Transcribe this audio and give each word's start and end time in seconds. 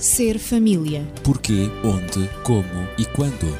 Ser 0.00 0.38
família. 0.38 1.06
Porquê, 1.22 1.68
onde, 1.84 2.26
como 2.42 2.88
e 2.96 3.04
quando. 3.04 3.54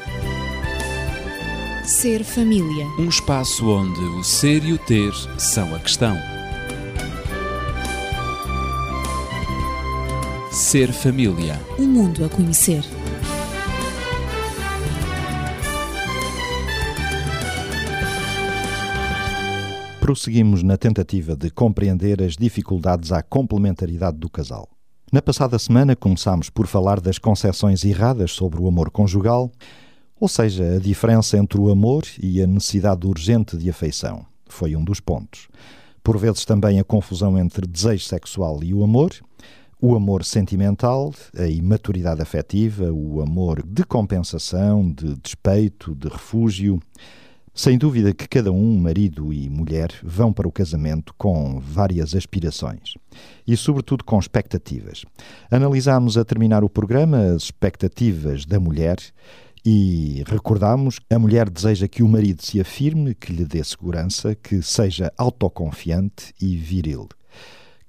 Ser 1.85 2.23
família. 2.23 2.87
Um 2.97 3.07
espaço 3.07 3.69
onde 3.69 3.99
o 3.99 4.23
ser 4.23 4.65
e 4.65 4.73
o 4.73 4.77
ter 4.79 5.13
são 5.37 5.75
a 5.75 5.79
questão. 5.79 6.17
Ser 10.51 10.91
família. 10.91 11.61
Um 11.77 11.85
mundo 11.85 12.25
a 12.25 12.29
conhecer. 12.29 12.83
Prosseguimos 19.99 20.63
na 20.63 20.75
tentativa 20.75 21.35
de 21.35 21.51
compreender 21.51 22.19
as 22.23 22.35
dificuldades 22.35 23.11
à 23.11 23.21
complementaridade 23.21 24.17
do 24.17 24.27
casal. 24.27 24.67
Na 25.11 25.21
passada 25.21 25.59
semana 25.59 25.93
começámos 25.93 26.49
por 26.49 26.67
falar 26.67 27.01
das 27.01 27.17
concepções 27.17 27.83
erradas 27.83 28.31
sobre 28.31 28.61
o 28.61 28.67
amor 28.69 28.89
conjugal, 28.89 29.51
ou 30.17 30.29
seja, 30.29 30.77
a 30.77 30.79
diferença 30.79 31.37
entre 31.37 31.59
o 31.59 31.69
amor 31.69 32.03
e 32.17 32.41
a 32.41 32.47
necessidade 32.47 33.05
urgente 33.05 33.57
de 33.57 33.69
afeição. 33.69 34.25
Foi 34.47 34.73
um 34.73 34.81
dos 34.81 35.01
pontos. 35.01 35.49
Por 36.01 36.17
vezes 36.17 36.45
também 36.45 36.79
a 36.79 36.83
confusão 36.85 37.37
entre 37.37 37.67
desejo 37.67 38.05
sexual 38.05 38.63
e 38.63 38.73
o 38.73 38.85
amor, 38.85 39.11
o 39.81 39.97
amor 39.97 40.23
sentimental, 40.23 41.13
a 41.37 41.45
imaturidade 41.45 42.21
afetiva, 42.21 42.89
o 42.89 43.21
amor 43.21 43.61
de 43.67 43.83
compensação, 43.83 44.89
de 44.89 45.17
despeito, 45.17 45.93
de 45.93 46.07
refúgio. 46.07 46.79
Sem 47.53 47.77
dúvida 47.77 48.13
que 48.13 48.29
cada 48.29 48.49
um, 48.49 48.77
marido 48.79 49.33
e 49.33 49.49
mulher, 49.49 49.91
vão 50.01 50.31
para 50.31 50.47
o 50.47 50.51
casamento 50.51 51.13
com 51.17 51.59
várias 51.59 52.15
aspirações 52.15 52.93
e, 53.45 53.57
sobretudo, 53.57 54.05
com 54.05 54.17
expectativas. 54.17 55.03
Analisámos 55.51 56.17
a 56.17 56.23
terminar 56.23 56.63
o 56.63 56.69
programa 56.69 57.33
as 57.35 57.43
expectativas 57.43 58.45
da 58.45 58.57
mulher 58.57 58.97
e 59.65 60.23
recordámos 60.27 60.97
que 60.97 61.13
a 61.13 61.19
mulher 61.19 61.49
deseja 61.49 61.89
que 61.89 62.01
o 62.01 62.07
marido 62.07 62.41
se 62.41 62.61
afirme, 62.61 63.13
que 63.13 63.33
lhe 63.33 63.43
dê 63.43 63.61
segurança, 63.61 64.33
que 64.33 64.61
seja 64.61 65.11
autoconfiante 65.17 66.33
e 66.41 66.55
viril, 66.55 67.09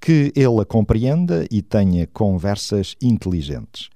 que 0.00 0.32
ele 0.34 0.60
a 0.60 0.64
compreenda 0.64 1.46
e 1.52 1.62
tenha 1.62 2.04
conversas 2.08 2.96
inteligentes 3.00 3.91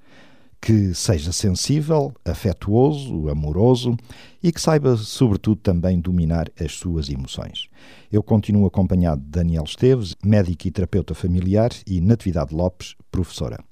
que 0.66 0.92
seja 0.94 1.30
sensível, 1.30 2.12
afetuoso, 2.24 3.28
amoroso 3.28 3.96
e 4.42 4.50
que 4.50 4.60
saiba, 4.60 4.96
sobretudo, 4.96 5.60
também 5.60 6.00
dominar 6.00 6.50
as 6.58 6.72
suas 6.72 7.08
emoções. 7.08 7.68
Eu 8.10 8.20
continuo 8.20 8.66
acompanhado 8.66 9.20
de 9.20 9.28
Daniel 9.28 9.62
Esteves, 9.62 10.16
médico 10.24 10.66
e 10.66 10.72
terapeuta 10.72 11.14
familiar, 11.14 11.70
e 11.86 12.00
Natividade 12.00 12.52
Lopes, 12.52 12.96
professora. 13.12 13.62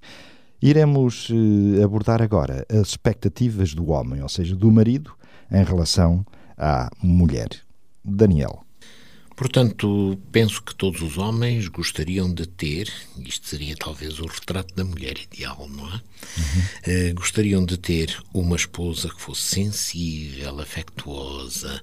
Iremos 0.62 1.32
eh, 1.32 1.82
abordar 1.82 2.22
agora 2.22 2.64
as 2.70 2.90
expectativas 2.90 3.74
do 3.74 3.90
homem, 3.90 4.22
ou 4.22 4.28
seja, 4.28 4.54
do 4.54 4.70
marido, 4.70 5.10
em 5.50 5.64
relação 5.64 6.24
à 6.56 6.88
mulher. 7.02 7.48
Daniel. 8.04 8.63
Portanto, 9.36 10.16
penso 10.30 10.62
que 10.62 10.74
todos 10.74 11.02
os 11.02 11.18
homens 11.18 11.66
gostariam 11.66 12.32
de 12.32 12.46
ter, 12.46 12.92
isto 13.18 13.48
seria 13.48 13.74
talvez 13.76 14.20
o 14.20 14.26
retrato 14.26 14.72
da 14.74 14.84
mulher 14.84 15.18
ideal, 15.18 15.68
não 15.68 15.92
é? 15.92 16.00
Uhum. 16.36 17.10
Uh, 17.10 17.14
gostariam 17.14 17.64
de 17.64 17.76
ter 17.76 18.16
uma 18.32 18.54
esposa 18.56 19.08
que 19.08 19.20
fosse 19.20 19.42
sensível, 19.42 20.60
afectuosa, 20.60 21.82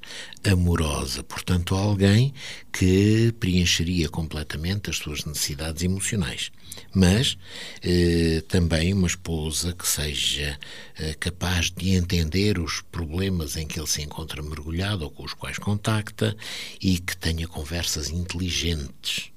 amorosa, 0.49 1.23
portanto, 1.23 1.75
alguém 1.75 2.33
que 2.71 3.33
preencheria 3.39 4.07
completamente 4.07 4.89
as 4.89 4.97
suas 4.97 5.25
necessidades 5.25 5.83
emocionais. 5.83 6.51
Mas 6.93 7.33
uh, 7.33 8.41
também 8.47 8.93
uma 8.93 9.07
esposa 9.07 9.73
que 9.73 9.87
seja 9.87 10.57
uh, 10.99 11.17
capaz 11.19 11.69
de 11.69 11.91
entender 11.91 12.59
os 12.59 12.81
problemas 12.91 13.57
em 13.57 13.67
que 13.67 13.79
ele 13.79 13.87
se 13.87 14.01
encontra 14.01 14.41
mergulhado 14.41 15.03
ou 15.03 15.11
com 15.11 15.23
os 15.23 15.33
quais 15.33 15.57
contacta 15.57 16.35
e 16.81 16.97
que 16.99 17.15
tenha 17.17 17.40
conversas 17.47 18.09
inteligentes. 18.09 19.31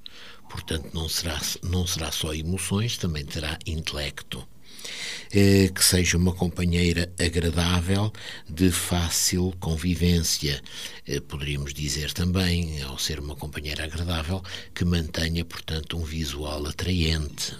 Portanto, 0.49 0.89
não 0.93 1.09
será, 1.09 1.39
não 1.63 1.85
será 1.85 2.11
só 2.11 2.33
emoções, 2.33 2.97
também 2.97 3.25
terá 3.25 3.57
intelecto. 3.65 4.47
Eh, 5.31 5.69
que 5.73 5.83
seja 5.83 6.17
uma 6.17 6.33
companheira 6.33 7.11
agradável, 7.19 8.13
de 8.47 8.71
fácil 8.71 9.53
convivência. 9.59 10.61
Eh, 11.07 11.19
poderíamos 11.19 11.73
dizer 11.73 12.13
também, 12.13 12.81
ao 12.83 12.97
ser 12.97 13.19
uma 13.19 13.35
companheira 13.35 13.83
agradável, 13.83 14.41
que 14.73 14.85
mantenha, 14.85 15.43
portanto, 15.43 15.97
um 15.97 16.03
visual 16.03 16.65
atraente. 16.67 17.55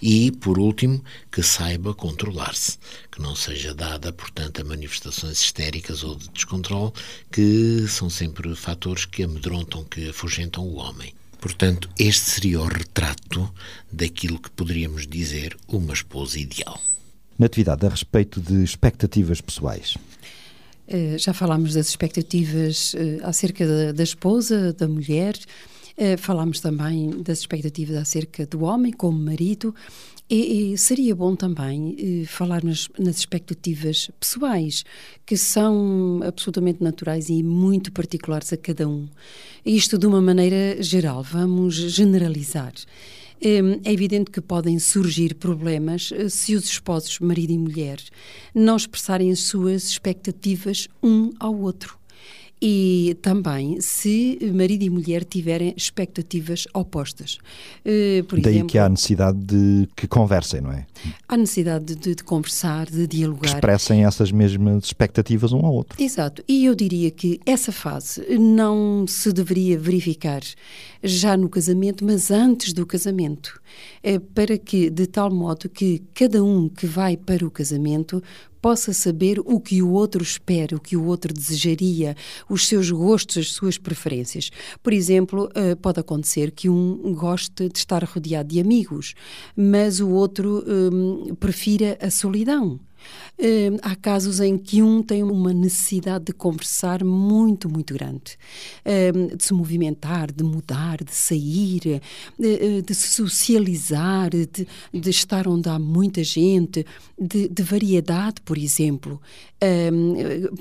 E, 0.00 0.30
por 0.32 0.58
último, 0.58 1.02
que 1.30 1.42
saiba 1.42 1.94
controlar-se, 1.94 2.78
que 3.10 3.20
não 3.20 3.34
seja 3.36 3.74
dada, 3.74 4.12
portanto, 4.12 4.60
a 4.60 4.64
manifestações 4.64 5.40
histéricas 5.40 6.02
ou 6.02 6.16
de 6.16 6.28
descontrole, 6.30 6.92
que 7.30 7.86
são 7.88 8.10
sempre 8.10 8.54
fatores 8.54 9.04
que 9.04 9.22
amedrontam, 9.22 9.84
que 9.84 10.10
afugentam 10.10 10.64
o 10.64 10.76
homem. 10.76 11.14
Portanto, 11.40 11.88
este 11.98 12.30
seria 12.30 12.60
o 12.60 12.66
retrato 12.68 13.52
daquilo 13.90 14.38
que 14.38 14.50
poderíamos 14.50 15.08
dizer 15.08 15.56
uma 15.66 15.92
esposa 15.92 16.38
ideal. 16.38 16.80
Natividade, 17.36 17.84
a 17.84 17.88
respeito 17.88 18.40
de 18.40 18.62
expectativas 18.62 19.40
pessoais. 19.40 19.96
Uh, 20.86 21.18
já 21.18 21.32
falámos 21.32 21.74
das 21.74 21.88
expectativas 21.88 22.94
uh, 22.94 23.26
acerca 23.26 23.66
da, 23.66 23.92
da, 23.92 24.02
esposa, 24.04 24.72
da 24.72 24.86
mulher, 24.86 25.34
falámos 26.18 26.60
também 26.60 27.10
das 27.22 27.40
expectativas 27.40 27.96
acerca 27.96 28.46
do 28.46 28.64
homem 28.64 28.92
como 28.92 29.18
marido, 29.18 29.74
e, 30.32 30.72
e 30.72 30.78
seria 30.78 31.14
bom 31.14 31.36
também 31.36 31.94
eh, 31.98 32.26
falar 32.26 32.64
nas, 32.64 32.88
nas, 32.98 33.18
expectativas 33.18 34.10
pessoais, 34.18 34.82
que 35.26 35.36
são 35.36 36.20
absolutamente 36.24 36.82
naturais 36.82 37.28
e 37.28 37.42
muito 37.42 37.92
particulares 37.92 38.50
a 38.50 38.56
cada 38.56 38.88
um. 38.88 39.06
Isto 39.62 39.98
de 39.98 40.06
uma 40.06 40.22
maneira 40.22 40.82
geral, 40.82 41.22
vamos 41.22 41.74
generalizar. 41.74 42.72
É 43.44 43.92
evidente 43.92 44.30
que 44.30 44.40
podem 44.40 44.78
surgir 44.78 45.34
problemas 45.34 46.10
eh, 46.14 46.30
se 46.30 46.54
os 46.54 46.64
esposos, 46.64 47.18
marido 47.18 47.52
e 47.52 47.58
mulher, 47.58 47.98
não 48.54 48.76
expressarem 48.76 49.30
as 49.30 49.40
suas 49.40 49.84
expectativas 49.84 50.88
um 51.02 51.30
ao 51.38 51.54
outro 51.54 52.01
e 52.64 53.16
também 53.20 53.80
se 53.80 54.38
marido 54.54 54.84
e 54.84 54.90
mulher 54.90 55.24
tiverem 55.24 55.74
expectativas 55.76 56.68
opostas. 56.72 57.38
Uh, 57.84 58.22
por 58.22 58.40
Daí 58.40 58.54
exemplo, 58.54 58.68
que 58.68 58.78
há 58.78 58.88
necessidade 58.88 59.38
de 59.38 59.88
que 59.96 60.06
conversem, 60.06 60.60
não 60.60 60.70
é? 60.70 60.86
Há 61.26 61.36
necessidade 61.36 61.96
de, 61.96 62.14
de 62.14 62.22
conversar, 62.22 62.86
de 62.86 63.08
dialogar. 63.08 63.40
Que 63.40 63.46
expressem 63.48 64.04
essas 64.04 64.30
mesmas 64.30 64.84
expectativas 64.84 65.52
um 65.52 65.66
ao 65.66 65.72
outro. 65.72 66.00
Exato. 66.00 66.44
E 66.46 66.64
eu 66.64 66.76
diria 66.76 67.10
que 67.10 67.40
essa 67.44 67.72
fase 67.72 68.24
não 68.38 69.06
se 69.08 69.32
deveria 69.32 69.76
verificar 69.76 70.42
já 71.02 71.36
no 71.36 71.48
casamento, 71.48 72.04
mas 72.04 72.30
antes 72.30 72.72
do 72.72 72.86
casamento, 72.86 73.60
para 74.34 74.58
que, 74.58 74.90
de 74.90 75.06
tal 75.06 75.30
modo 75.30 75.68
que 75.68 76.02
cada 76.14 76.42
um 76.42 76.68
que 76.68 76.86
vai 76.86 77.16
para 77.16 77.46
o 77.46 77.50
casamento 77.50 78.22
possa 78.62 78.92
saber 78.92 79.40
o 79.40 79.58
que 79.58 79.82
o 79.82 79.90
outro 79.90 80.22
espera, 80.22 80.76
o 80.76 80.80
que 80.80 80.96
o 80.96 81.04
outro 81.04 81.34
desejaria, 81.34 82.16
os 82.48 82.68
seus 82.68 82.90
gostos, 82.92 83.36
as 83.38 83.52
suas 83.52 83.76
preferências. 83.76 84.50
Por 84.80 84.92
exemplo, 84.92 85.50
eh, 85.54 85.74
pode 85.74 85.98
acontecer 85.98 86.52
que 86.52 86.68
um 86.68 87.12
goste 87.12 87.68
de 87.68 87.78
estar 87.78 88.04
rodeado 88.04 88.50
de 88.50 88.60
amigos, 88.60 89.14
mas 89.56 89.98
o 89.98 90.08
outro 90.10 90.64
um, 90.64 91.34
prefira 91.34 91.98
a 92.00 92.08
solidão. 92.08 92.78
Uh, 93.38 93.78
há 93.82 93.96
casos 93.96 94.40
em 94.40 94.56
que 94.56 94.82
um 94.82 95.02
tem 95.02 95.22
uma 95.22 95.52
necessidade 95.52 96.26
de 96.26 96.32
conversar 96.32 97.02
muito, 97.02 97.68
muito 97.68 97.94
grande, 97.94 98.38
uh, 98.84 99.36
de 99.36 99.44
se 99.44 99.52
movimentar, 99.52 100.30
de 100.30 100.44
mudar, 100.44 101.02
de 101.02 101.14
sair, 101.14 102.00
uh, 102.38 102.82
de 102.82 102.94
se 102.94 103.08
socializar, 103.08 104.30
de, 104.30 104.66
de, 104.92 105.10
estar 105.10 105.48
onde 105.48 105.68
há 105.68 105.78
muita 105.78 106.22
gente, 106.22 106.86
de, 107.18 107.48
de 107.48 107.62
variedade, 107.62 108.40
por 108.44 108.58
exemplo. 108.58 109.20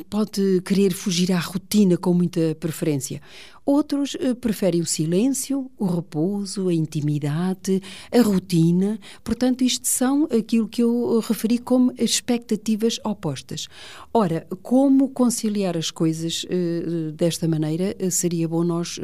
pode 0.09 0.61
querer 0.61 0.93
fugir 0.93 1.31
à 1.31 1.39
rotina 1.39 1.97
com 1.97 2.13
muita 2.13 2.55
preferência. 2.59 3.21
Outros 3.65 4.15
uh, 4.15 4.35
preferem 4.35 4.81
o 4.81 4.85
silêncio, 4.85 5.69
o 5.77 5.85
repouso, 5.85 6.67
a 6.67 6.73
intimidade, 6.73 7.81
a 8.11 8.21
rotina. 8.21 8.99
Portanto, 9.23 9.63
isto 9.63 9.87
são 9.87 10.25
aquilo 10.25 10.67
que 10.67 10.81
eu 10.81 11.19
referi 11.19 11.59
como 11.59 11.93
expectativas 11.97 12.99
opostas. 13.03 13.67
Ora, 14.13 14.47
como 14.63 15.09
conciliar 15.09 15.77
as 15.77 15.91
coisas 15.91 16.43
uh, 16.45 17.11
desta 17.11 17.47
maneira? 17.47 17.95
Seria 18.09 18.47
bom 18.47 18.63
nós 18.63 18.99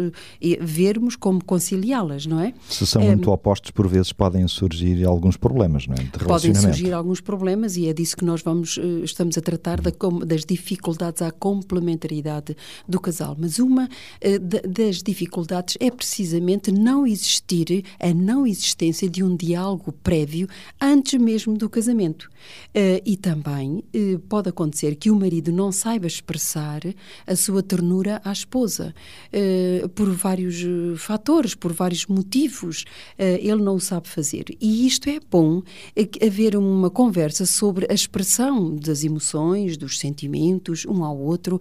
vermos 0.59 1.15
como 1.15 1.43
conciliá-las, 1.43 2.25
não 2.25 2.39
é? 2.39 2.53
Se 2.67 2.85
são 2.85 3.01
muito 3.01 3.31
opostos, 3.31 3.71
por 3.71 3.87
vezes 3.87 4.11
podem 4.11 4.47
surgir 4.47 5.05
alguns 5.05 5.37
problemas, 5.37 5.87
não 5.87 5.95
é? 5.95 6.03
De 6.03 6.25
podem 6.25 6.53
surgir 6.53 6.93
alguns 6.93 7.21
problemas 7.21 7.77
e 7.77 7.87
é 7.87 7.93
disso 7.93 8.17
que 8.17 8.25
nós 8.25 8.41
vamos, 8.41 8.79
estamos 9.03 9.37
a 9.37 9.41
tratar, 9.41 9.79
da, 9.81 9.91
das 10.25 10.43
dificuldades 10.45 11.21
à 11.21 11.31
complementaridade 11.31 12.55
do 12.87 12.99
casal. 12.99 13.35
Mas 13.37 13.59
uma 13.59 13.87
das 14.47 15.03
dificuldades 15.03 15.77
é 15.79 15.91
precisamente 15.91 16.71
não 16.71 17.05
existir 17.05 17.83
a 17.99 18.13
não 18.13 18.45
existência 18.45 19.09
de 19.09 19.23
um 19.23 19.35
diálogo 19.35 19.91
prévio 19.91 20.47
antes 20.79 21.19
mesmo 21.19 21.57
do 21.57 21.69
casamento. 21.69 22.29
Uh, 22.69 23.01
e 23.05 23.17
também 23.17 23.83
uh, 23.93 24.19
pode 24.29 24.49
acontecer 24.49 24.95
que 24.95 25.09
o 25.09 25.15
marido 25.15 25.51
não 25.51 25.71
saiba 25.71 26.07
expressar 26.07 26.81
a 27.25 27.35
sua 27.35 27.61
ternura 27.63 28.21
à 28.23 28.31
esposa 28.31 28.93
uh, 29.33 29.89
por 29.89 30.09
vários 30.11 30.63
fatores, 30.97 31.55
por 31.55 31.73
vários 31.73 32.05
motivos. 32.05 32.85
ele 33.17 33.61
não 33.61 33.75
o 33.75 33.79
sabe 33.79 34.07
fazer. 34.07 34.45
E 34.61 34.85
isto 34.85 35.09
é 35.09 35.19
bom 35.29 35.61
haver 36.25 36.55
uma 36.55 36.89
conversa 36.89 37.45
sobre 37.45 37.87
a 37.89 37.93
expressão 37.93 38.75
das 38.75 39.03
emoções, 39.03 39.77
dos 39.77 39.99
sentimentos, 39.99 40.85
um 40.85 41.03
ao 41.03 41.17
outro, 41.17 41.59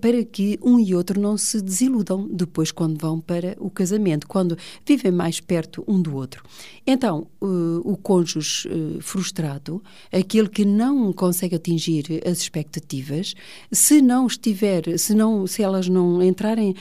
para 0.00 0.24
que 0.24 0.58
um 0.62 0.78
e 0.78 0.94
outro 0.94 1.20
não 1.20 1.36
se 1.36 1.60
desiludam 1.60 2.11
depois 2.30 2.70
quando 2.70 2.98
vão 3.00 3.20
para 3.20 3.56
o 3.58 3.70
casamento, 3.70 4.26
quando 4.26 4.56
vivem 4.86 5.12
mais 5.12 5.40
perto 5.40 5.84
um 5.86 6.00
do 6.00 6.14
outro. 6.14 6.42
Então, 6.86 7.26
o 7.40 7.96
cônjuge 7.96 8.68
frustrado 9.00 9.82
aquele 10.10 10.48
que 10.48 10.64
não 10.64 11.12
consegue 11.12 11.56
atingir 11.56 12.22
as 12.26 12.38
expectativas, 12.38 13.34
se 13.70 14.02
não 14.02 14.26
estiver, 14.26 14.98
se, 14.98 15.14
não, 15.14 15.46
se 15.46 15.62
elas 15.62 15.88
não 15.88 16.22
entrarem 16.22 16.74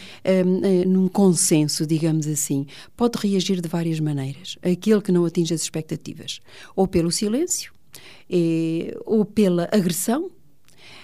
um, 0.45 0.89
num 0.89 1.07
consenso, 1.07 1.85
digamos 1.85 2.27
assim, 2.27 2.65
pode 2.95 3.17
reagir 3.17 3.61
de 3.61 3.69
várias 3.69 3.99
maneiras. 3.99 4.57
Aquele 4.61 5.01
que 5.01 5.11
não 5.11 5.25
atinge 5.25 5.53
as 5.53 5.61
expectativas, 5.61 6.39
ou 6.75 6.87
pelo 6.87 7.11
silêncio, 7.11 7.73
é, 8.29 8.97
ou 9.05 9.25
pela 9.25 9.69
agressão, 9.71 10.29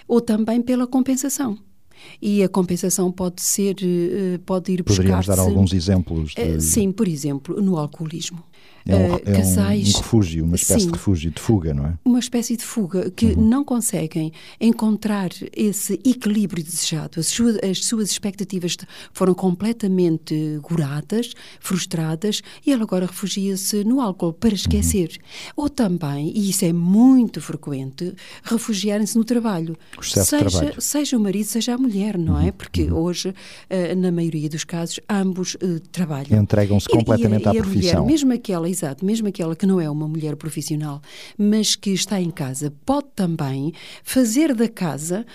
ou 0.08 0.22
também 0.22 0.62
pela 0.62 0.88
compensação 0.88 1.60
e 2.22 2.44
a 2.44 2.50
compensação 2.50 3.12
pode 3.12 3.42
ser 3.42 3.76
eh, 3.82 4.40
pode 4.46 4.72
ir 4.72 4.84
buscar 4.84 5.04
Poderíamos 5.04 5.26
dar 5.28 5.40
alguns 5.40 5.74
exemplos 5.74 6.32
de... 6.32 6.42
Eh, 6.42 6.60
sim 6.60 6.92
por 6.92 7.08
exemplo 7.08 7.62
no 7.62 7.78
alcoolismo 7.78 8.44
é 8.92 8.96
um, 8.96 9.16
uh, 9.16 9.20
casais, 9.20 9.96
um, 9.96 9.98
refúgio, 9.98 10.46
uma 10.46 10.56
espécie 10.56 10.82
sim, 10.82 10.88
de 10.88 10.94
refúgio, 10.94 11.32
de 11.32 11.42
fuga, 11.42 11.74
não 11.74 11.86
é? 11.86 11.94
Uma 12.06 12.20
espécie 12.20 12.56
de 12.56 12.64
fuga 12.64 13.12
que 13.12 13.28
uhum. 13.28 13.48
não 13.48 13.64
conseguem 13.64 14.32
encontrar 14.60 15.30
esse 15.56 15.94
equilíbrio 16.06 16.64
desejado. 16.64 17.20
As 17.20 17.28
suas, 17.28 17.58
as 17.58 17.86
suas 17.86 18.10
expectativas 18.10 18.78
foram 19.14 19.34
completamente 19.34 20.60
goradas, 20.62 21.34
frustradas, 21.60 22.42
e 22.66 22.72
ele 22.72 22.84
agora 22.84 23.06
refugia-se 23.06 23.84
no 23.84 24.02
álcool 24.02 24.34
para 24.34 24.54
esquecer. 24.54 25.10
Uhum. 25.10 25.64
Ou 25.64 25.70
também, 25.70 26.32
e 26.36 26.50
isso 26.50 26.66
é 26.66 26.74
muito 26.74 27.42
frequente, 27.42 28.14
refugiarem-se 28.44 29.18
no 29.18 29.24
trabalho. 29.24 29.78
O 29.98 30.04
seja, 30.04 30.38
trabalho. 30.38 30.82
seja 30.82 31.18
o 31.18 31.20
marido, 31.20 31.46
seja 31.46 31.76
a 31.76 31.78
mulher, 31.78 32.18
não 32.18 32.38
é? 32.38 32.42
uhum. 32.42 32.48
é? 32.48 32.52
Porque 32.52 32.84
uhum. 32.84 32.98
hoje, 32.98 33.30
uh, 33.30 33.96
na 33.96 34.12
maioria 34.12 34.50
dos 34.50 34.64
casos, 34.64 35.00
ambos 35.10 35.56
uh, 35.56 35.80
trabalham. 35.92 36.40
Entregam-se 36.42 36.88
completamente 36.88 37.44
e, 37.44 37.46
e 37.46 37.50
à 37.50 37.54
e 37.54 37.58
profissão. 37.58 38.04
Mulher, 38.04 38.12
mesmo 38.12 38.34
aquela 38.34 38.70
exato, 38.78 39.04
mesmo 39.04 39.28
aquela 39.28 39.56
que 39.56 39.66
não 39.66 39.82
é 39.82 39.90
uma 39.90 40.08
mulher 40.08 40.36
profissional, 40.36 41.02
mas 41.38 41.76
que 41.76 41.92
está 41.92 42.22
em 42.22 42.30
casa, 42.30 42.72
pode 42.86 43.08
também 43.16 43.74
fazer 44.04 44.54
da 44.54 44.68
casa 44.68 45.26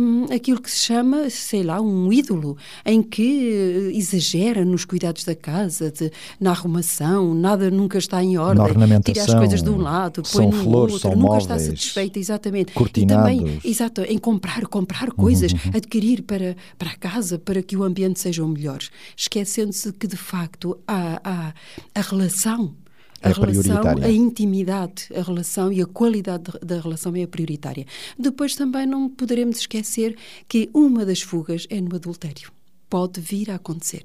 um, 0.00 0.24
aquilo 0.32 0.60
que 0.60 0.70
se 0.70 0.86
chama, 0.86 1.28
sei 1.28 1.62
lá, 1.62 1.80
um 1.80 2.12
ídolo, 2.12 2.56
em 2.84 3.02
que 3.02 3.90
uh, 3.92 3.96
exagera 3.96 4.64
nos 4.64 4.84
cuidados 4.84 5.24
da 5.24 5.34
casa, 5.34 5.90
de, 5.90 6.10
na 6.40 6.50
arrumação, 6.50 7.34
nada 7.34 7.70
nunca 7.70 7.98
está 7.98 8.22
em 8.22 8.38
ordem, 8.38 8.64
tira 9.02 9.22
as 9.22 9.34
coisas 9.34 9.62
de 9.62 9.70
um 9.70 9.76
lado, 9.76 10.22
põe 10.22 10.46
no 10.46 10.52
flores, 10.52 10.94
outro, 10.94 11.10
nunca 11.10 11.22
móveis, 11.22 11.42
está 11.42 11.58
satisfeita, 11.58 12.18
exatamente. 12.18 12.72
Cortinados. 12.72 13.32
E 13.32 13.36
também, 13.36 13.60
exato, 13.64 14.02
em 14.02 14.18
comprar, 14.18 14.66
comprar 14.66 15.10
coisas, 15.12 15.52
uhum. 15.52 15.72
adquirir 15.74 16.22
para, 16.22 16.56
para 16.78 16.90
a 16.90 16.96
casa, 16.96 17.38
para 17.38 17.62
que 17.62 17.76
o 17.76 17.82
ambiente 17.82 18.18
seja 18.18 18.44
o 18.44 18.48
melhor, 18.48 18.78
esquecendo-se 19.16 19.92
que 19.92 20.06
de 20.06 20.16
facto 20.16 20.78
há, 20.86 21.20
há 21.22 21.54
a 21.94 22.00
relação 22.00 22.74
a 23.22 23.30
é 23.30 23.32
relação, 23.32 23.82
a 24.02 24.10
intimidade, 24.10 25.08
a 25.14 25.22
relação 25.22 25.72
e 25.72 25.82
a 25.82 25.86
qualidade 25.86 26.44
da 26.62 26.80
relação 26.80 27.14
é 27.16 27.22
a 27.22 27.28
prioritária. 27.28 27.86
Depois 28.18 28.54
também 28.54 28.86
não 28.86 29.08
poderemos 29.08 29.58
esquecer 29.58 30.16
que 30.48 30.70
uma 30.72 31.04
das 31.04 31.20
fugas 31.22 31.66
é 31.70 31.80
no 31.80 31.94
adultério 31.96 32.55
pode 32.88 33.20
vir 33.20 33.50
a 33.50 33.56
acontecer. 33.56 34.02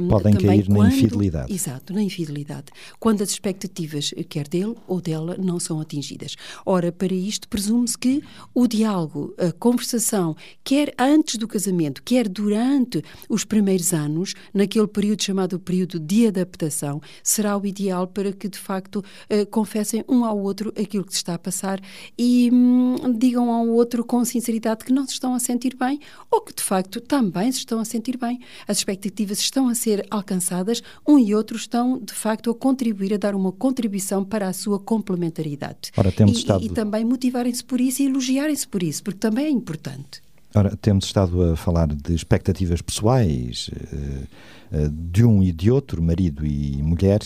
Um, 0.00 0.08
Podem 0.08 0.34
cair 0.34 0.66
quando, 0.66 0.78
na 0.78 0.88
infidelidade. 0.88 1.52
Exato, 1.52 1.92
na 1.92 2.02
infidelidade. 2.02 2.66
Quando 2.98 3.22
as 3.22 3.30
expectativas, 3.30 4.12
quer 4.28 4.48
dele 4.48 4.74
ou 4.86 5.00
dela, 5.00 5.36
não 5.38 5.60
são 5.60 5.80
atingidas. 5.80 6.36
Ora, 6.66 6.90
para 6.90 7.14
isto, 7.14 7.48
presume-se 7.48 7.96
que 7.96 8.22
o 8.54 8.66
diálogo, 8.66 9.34
a 9.38 9.52
conversação, 9.52 10.36
quer 10.64 10.92
antes 10.98 11.36
do 11.36 11.46
casamento, 11.46 12.02
quer 12.02 12.28
durante 12.28 13.02
os 13.28 13.44
primeiros 13.44 13.92
anos, 13.92 14.34
naquele 14.52 14.86
período 14.86 15.22
chamado 15.22 15.58
período 15.58 15.98
de 15.98 16.26
adaptação, 16.26 17.00
será 17.22 17.56
o 17.56 17.66
ideal 17.66 18.06
para 18.06 18.32
que, 18.32 18.48
de 18.48 18.58
facto, 18.58 18.96
uh, 18.96 19.46
confessem 19.50 20.04
um 20.08 20.24
ao 20.24 20.38
outro 20.38 20.72
aquilo 20.76 21.04
que 21.04 21.12
se 21.12 21.18
está 21.18 21.34
a 21.34 21.38
passar 21.38 21.80
e 22.18 22.50
hum, 22.52 22.96
digam 23.16 23.50
ao 23.50 23.68
outro 23.68 24.04
com 24.04 24.24
sinceridade 24.24 24.84
que 24.84 24.92
não 24.92 25.06
se 25.06 25.12
estão 25.12 25.34
a 25.34 25.38
sentir 25.38 25.76
bem 25.76 26.00
ou 26.30 26.40
que, 26.40 26.54
de 26.54 26.62
facto, 26.62 27.00
também 27.00 27.50
se 27.52 27.58
estão 27.58 27.78
a 27.78 27.84
sentir 27.92 28.16
bem. 28.16 28.40
As 28.66 28.78
expectativas 28.78 29.38
estão 29.38 29.68
a 29.68 29.74
ser 29.74 30.06
alcançadas, 30.10 30.82
um 31.06 31.18
e 31.18 31.34
outro 31.34 31.56
estão, 31.56 31.98
de 31.98 32.12
facto, 32.12 32.50
a 32.50 32.54
contribuir, 32.54 33.14
a 33.14 33.16
dar 33.16 33.34
uma 33.34 33.52
contribuição 33.52 34.24
para 34.24 34.48
a 34.48 34.52
sua 34.52 34.78
complementaridade. 34.78 35.92
Ora, 35.96 36.10
temos 36.10 36.36
e, 36.36 36.38
estado... 36.38 36.62
e, 36.62 36.66
e 36.66 36.70
também 36.70 37.04
motivarem-se 37.04 37.62
por 37.62 37.80
isso 37.80 38.02
e 38.02 38.06
elogiarem-se 38.06 38.66
por 38.66 38.82
isso, 38.82 39.02
porque 39.02 39.18
também 39.18 39.46
é 39.46 39.50
importante. 39.50 40.22
Ora, 40.54 40.76
temos 40.76 41.06
estado 41.06 41.52
a 41.52 41.56
falar 41.56 41.88
de 41.88 42.14
expectativas 42.14 42.82
pessoais 42.82 43.70
eh, 43.74 44.26
eh, 44.72 44.88
de 44.90 45.24
um 45.24 45.42
e 45.42 45.50
de 45.50 45.70
outro, 45.70 46.02
marido 46.02 46.44
e 46.44 46.82
mulher, 46.82 47.20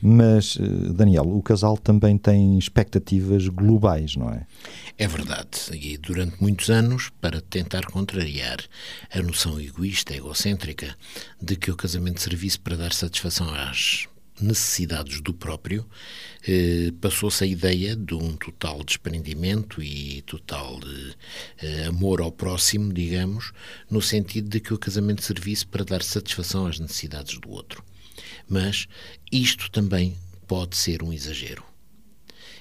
mas, 0.00 0.58
eh, 0.60 0.92
Daniel, 0.92 1.28
o 1.28 1.40
casal 1.42 1.78
também 1.78 2.18
tem 2.18 2.58
expectativas 2.58 3.46
globais, 3.46 4.16
não 4.16 4.30
é? 4.30 4.46
É 4.98 5.06
verdade. 5.06 5.48
E 5.72 5.96
durante 5.96 6.42
muitos 6.42 6.70
anos, 6.70 7.10
para 7.20 7.40
tentar 7.40 7.86
contrariar 7.86 8.58
a 9.14 9.22
noção 9.22 9.60
egoísta, 9.60 10.14
egocêntrica, 10.14 10.96
de 11.40 11.54
que 11.54 11.70
o 11.70 11.76
casamento 11.76 12.20
servisse 12.20 12.58
para 12.58 12.76
dar 12.76 12.92
satisfação 12.92 13.48
às 13.54 14.08
necessidades 14.42 15.20
do 15.20 15.32
próprio, 15.32 15.88
eh, 16.46 16.92
passou-se 17.00 17.42
a 17.44 17.46
ideia 17.46 17.94
de 17.96 18.14
um 18.14 18.36
total 18.36 18.82
desprendimento 18.82 19.82
e 19.82 20.22
total 20.22 20.78
eh, 21.58 21.84
amor 21.86 22.20
ao 22.20 22.32
próximo, 22.32 22.92
digamos, 22.92 23.52
no 23.88 24.02
sentido 24.02 24.48
de 24.48 24.60
que 24.60 24.74
o 24.74 24.78
casamento 24.78 25.22
servisse 25.22 25.66
para 25.66 25.84
dar 25.84 26.02
satisfação 26.02 26.66
às 26.66 26.78
necessidades 26.78 27.38
do 27.38 27.50
outro. 27.50 27.84
Mas 28.48 28.86
isto 29.30 29.70
também 29.70 30.16
pode 30.46 30.76
ser 30.76 31.02
um 31.02 31.12
exagero. 31.12 31.64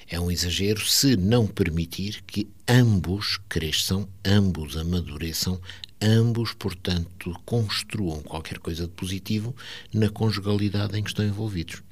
É 0.07 0.19
um 0.19 0.29
exagero 0.29 0.85
se 0.85 1.15
não 1.15 1.47
permitir 1.47 2.21
que 2.27 2.47
ambos 2.67 3.39
cresçam, 3.47 4.07
ambos 4.25 4.75
amadureçam, 4.75 5.59
ambos, 6.01 6.53
portanto, 6.53 7.39
construam 7.45 8.21
qualquer 8.21 8.57
coisa 8.57 8.83
de 8.83 8.93
positivo 8.93 9.55
na 9.93 10.09
conjugalidade 10.09 10.97
em 10.97 11.03
que 11.03 11.09
estão 11.09 11.25
envolvidos. 11.25 11.83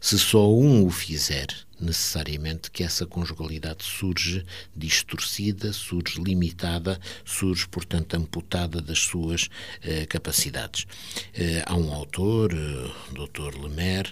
Se 0.00 0.18
só 0.18 0.50
um 0.52 0.84
o 0.84 0.90
fizer, 0.90 1.46
necessariamente 1.80 2.70
que 2.70 2.82
essa 2.82 3.06
conjugalidade 3.06 3.84
surge 3.84 4.44
distorcida, 4.74 5.72
surge 5.72 6.20
limitada, 6.20 7.00
surge, 7.24 7.66
portanto, 7.68 8.14
amputada 8.14 8.80
das 8.80 8.98
suas 8.98 9.48
eh, 9.82 10.06
capacidades. 10.06 10.86
Eh, 11.34 11.62
há 11.66 11.74
um 11.76 11.92
autor, 11.92 12.52
eh, 12.52 12.90
Dr. 13.12 13.58
Lemer, 13.60 14.08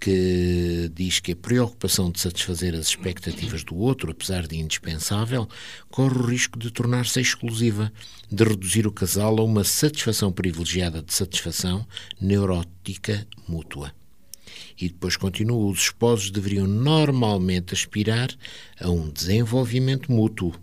que 0.00 0.90
diz 0.94 1.20
que 1.20 1.32
a 1.32 1.36
preocupação 1.36 2.10
de 2.10 2.20
satisfazer 2.20 2.74
as 2.74 2.88
expectativas 2.88 3.64
do 3.64 3.76
outro, 3.76 4.10
apesar 4.10 4.46
de 4.46 4.58
indispensável, 4.58 5.48
corre 5.88 6.18
o 6.18 6.26
risco 6.26 6.58
de 6.58 6.70
tornar-se 6.70 7.20
exclusiva, 7.20 7.92
de 8.30 8.44
reduzir 8.44 8.86
o 8.86 8.92
casal 8.92 9.38
a 9.38 9.44
uma 9.44 9.64
satisfação 9.64 10.32
privilegiada 10.32 11.02
de 11.02 11.12
satisfação 11.12 11.86
neurótica 12.20 13.26
mútua. 13.48 13.92
E 14.78 14.88
depois 14.88 15.16
continua: 15.16 15.70
os 15.70 15.80
esposos 15.80 16.30
deveriam 16.30 16.66
normalmente 16.66 17.74
aspirar 17.74 18.28
a 18.80 18.90
um 18.90 19.10
desenvolvimento 19.10 20.10
mútuo, 20.10 20.54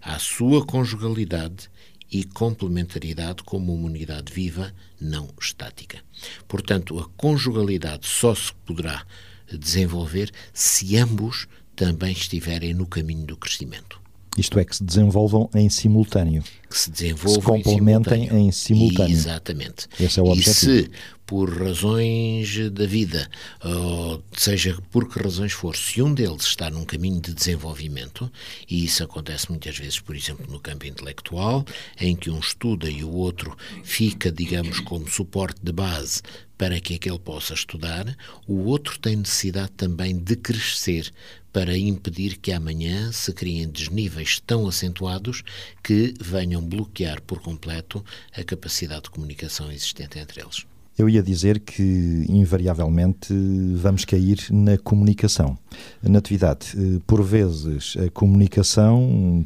à 0.00 0.18
sua 0.18 0.64
conjugalidade 0.64 1.70
e 2.10 2.24
complementaridade 2.24 3.42
como 3.42 3.74
uma 3.74 3.86
unidade 3.86 4.32
viva, 4.32 4.72
não 5.00 5.28
estática. 5.40 5.98
Portanto, 6.46 6.98
a 6.98 7.08
conjugalidade 7.16 8.06
só 8.06 8.34
se 8.34 8.52
poderá 8.64 9.04
desenvolver 9.52 10.30
se 10.52 10.96
ambos 10.96 11.46
também 11.74 12.12
estiverem 12.12 12.72
no 12.74 12.86
caminho 12.86 13.26
do 13.26 13.36
crescimento. 13.36 14.05
Isto 14.36 14.58
é, 14.58 14.64
que 14.64 14.76
se 14.76 14.84
desenvolvam 14.84 15.48
em 15.54 15.68
simultâneo. 15.68 16.42
Que 16.68 16.78
se 16.78 16.90
desenvolvam 16.90 17.56
se 17.56 17.62
complementem 17.64 18.24
em 18.24 18.26
simultâneo. 18.26 18.48
em 18.48 18.52
simultâneo. 18.52 19.12
Exatamente. 19.12 19.86
Esse 19.98 20.20
é 20.20 20.22
o 20.22 20.26
objetivo. 20.26 20.50
E 20.50 20.82
se 20.84 20.90
por 21.26 21.50
razões 21.50 22.70
da 22.70 22.86
vida, 22.86 23.28
ou 23.62 24.22
seja 24.36 24.78
por 24.92 25.08
que 25.08 25.20
razões 25.20 25.52
for, 25.52 25.76
se 25.76 26.00
um 26.00 26.14
deles 26.14 26.44
está 26.44 26.70
num 26.70 26.84
caminho 26.84 27.20
de 27.20 27.34
desenvolvimento, 27.34 28.30
e 28.70 28.84
isso 28.84 29.02
acontece 29.02 29.50
muitas 29.50 29.76
vezes, 29.76 29.98
por 29.98 30.14
exemplo, 30.14 30.46
no 30.48 30.60
campo 30.60 30.86
intelectual, 30.86 31.64
em 32.00 32.14
que 32.14 32.30
um 32.30 32.38
estuda 32.38 32.88
e 32.88 33.02
o 33.02 33.10
outro 33.10 33.56
fica, 33.82 34.30
digamos, 34.30 34.78
como 34.78 35.10
suporte 35.10 35.60
de 35.60 35.72
base 35.72 36.22
para 36.56 36.80
que 36.80 36.94
aquele 36.94 37.18
possa 37.18 37.52
estudar, 37.52 38.16
o 38.46 38.64
outro 38.64 38.98
tem 38.98 39.16
necessidade 39.16 39.72
também 39.76 40.16
de 40.16 40.36
crescer 40.36 41.12
para 41.56 41.74
impedir 41.74 42.36
que 42.36 42.52
amanhã 42.52 43.10
se 43.10 43.32
criem 43.32 43.66
desníveis 43.66 44.38
tão 44.46 44.68
acentuados 44.68 45.42
que 45.82 46.12
venham 46.20 46.60
bloquear 46.60 47.22
por 47.22 47.40
completo 47.40 48.04
a 48.36 48.44
capacidade 48.44 49.04
de 49.04 49.10
comunicação 49.10 49.72
existente 49.72 50.18
entre 50.18 50.42
eles. 50.42 50.66
Eu 50.98 51.08
ia 51.08 51.22
dizer 51.22 51.60
que, 51.60 52.26
invariavelmente, 52.28 53.32
vamos 53.74 54.04
cair 54.04 54.38
na 54.50 54.76
comunicação. 54.76 55.56
Natividade, 56.02 56.74
eh, 56.76 57.00
por 57.06 57.22
vezes, 57.22 57.96
a 58.06 58.10
comunicação 58.10 59.42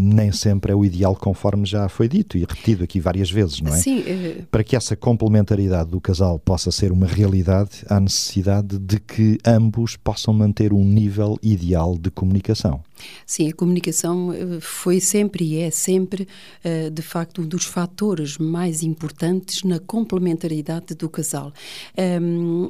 nem 0.00 0.32
sempre 0.32 0.72
é 0.72 0.74
o 0.74 0.84
ideal 0.84 1.14
conforme 1.14 1.66
já 1.66 1.88
foi 1.88 2.08
dito 2.08 2.36
e 2.36 2.40
repetido 2.40 2.82
aqui 2.82 2.98
várias 2.98 3.30
vezes, 3.30 3.60
não 3.60 3.74
é? 3.74 3.76
Sim. 3.76 4.02
É... 4.06 4.42
Para 4.50 4.64
que 4.64 4.74
essa 4.74 4.96
complementaridade 4.96 5.90
do 5.90 6.00
casal 6.00 6.38
possa 6.38 6.70
ser 6.70 6.90
uma 6.90 7.06
realidade, 7.06 7.84
há 7.88 8.00
necessidade 8.00 8.78
de 8.78 8.98
que 8.98 9.38
ambos 9.44 9.96
possam 9.96 10.32
manter 10.32 10.72
um 10.72 10.84
nível 10.84 11.38
ideal 11.42 11.96
de 11.98 12.10
comunicação. 12.10 12.82
Sim, 13.26 13.48
a 13.48 13.52
comunicação 13.52 14.32
eh, 14.32 14.60
foi 14.60 15.00
sempre 15.00 15.44
e 15.44 15.58
é 15.58 15.70
sempre, 15.70 16.26
eh, 16.64 16.90
de 16.90 17.02
facto, 17.02 17.42
um 17.42 17.46
dos 17.46 17.64
fatores 17.64 18.38
mais 18.38 18.82
importantes 18.82 19.62
na 19.62 19.78
complementaridade 19.78 20.94
do 20.94 21.08
casal. 21.08 21.52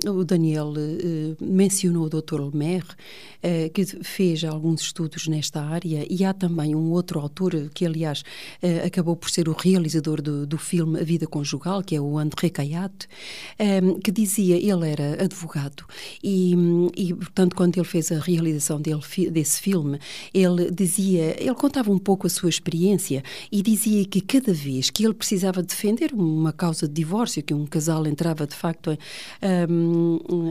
O 0.07 0.25
Daniel 0.25 0.73
eh, 0.77 1.37
mencionou 1.41 2.05
o 2.05 2.09
Dr. 2.09 2.41
Lemaire, 2.41 2.87
que 3.73 3.87
fez 4.03 4.45
alguns 4.45 4.83
estudos 4.83 5.27
nesta 5.27 5.63
área, 5.63 6.07
e 6.11 6.25
há 6.25 6.35
também 6.35 6.75
um 6.75 6.91
outro 6.91 7.19
autor, 7.19 7.71
que 7.73 7.87
aliás 7.87 8.23
acabou 8.85 9.17
por 9.17 9.31
ser 9.31 9.49
o 9.49 9.53
realizador 9.53 10.21
do, 10.21 10.47
do 10.47 10.59
filme 10.59 11.01
A 11.01 11.05
Vida 11.05 11.27
Conjugal, 11.27 11.83
que 11.83 11.97
é 11.97 12.01
o 12.01 12.19
André 12.19 12.51
Cayat, 12.51 13.09
que 14.05 14.11
dizia, 14.11 14.57
ele 14.57 14.91
era 14.91 15.25
advogado, 15.25 15.87
e, 16.23 16.55
e 16.95 17.15
portanto, 17.15 17.57
quando 17.57 17.79
ele 17.79 17.87
fez 17.87 18.13
a 18.13 18.19
realização 18.19 18.79
dele, 18.79 19.01
desse 19.31 19.61
filme, 19.61 19.99
ele 20.33 20.71
dizia, 20.71 21.37
ele 21.41 21.55
contava 21.55 21.91
um 21.91 21.99
pouco 21.99 22.27
a 22.27 22.31
sua 22.31 22.49
experiência 22.49 23.23
e 23.51 23.63
dizia 23.63 24.05
que 24.05 24.21
cada 24.21 24.53
vez 24.53 24.91
que 24.91 25.05
ele 25.05 25.15
precisava 25.15 25.63
defender 25.63 26.13
uma 26.13 26.53
causa 26.53 26.87
de 26.87 26.95
divórcio, 26.95 27.43
que 27.43 27.55
um 27.55 27.67
casal 27.67 28.07
entrava 28.07 28.47
de 28.47 28.55
facto 28.55 28.97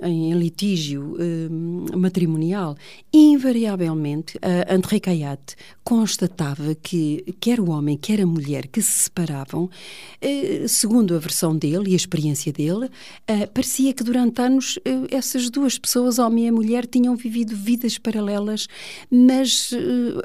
em, 0.03 0.33
litígio 0.33 1.17
um, 1.19 1.85
matrimonial, 1.97 2.75
invariavelmente 3.13 4.37
André 4.69 4.99
Cayat 4.99 5.55
constatava 5.83 6.75
que 6.75 7.35
quer 7.39 7.59
o 7.59 7.71
homem, 7.71 7.97
quer 7.97 8.21
a 8.21 8.25
mulher 8.25 8.67
que 8.67 8.79
se 8.79 9.03
separavam, 9.03 9.63
uh, 9.63 10.67
segundo 10.67 11.15
a 11.15 11.17
versão 11.17 11.57
dele 11.57 11.89
e 11.89 11.93
a 11.93 11.95
experiência 11.95 12.53
dele, 12.53 12.85
uh, 12.85 13.47
parecia 13.51 13.91
que 13.91 14.03
durante 14.03 14.39
anos 14.39 14.77
uh, 14.77 15.07
essas 15.09 15.49
duas 15.49 15.79
pessoas, 15.79 16.19
homem 16.19 16.45
e 16.45 16.51
mulher, 16.51 16.85
tinham 16.85 17.15
vivido 17.15 17.55
vidas 17.55 17.97
paralelas, 17.97 18.67
mas 19.09 19.58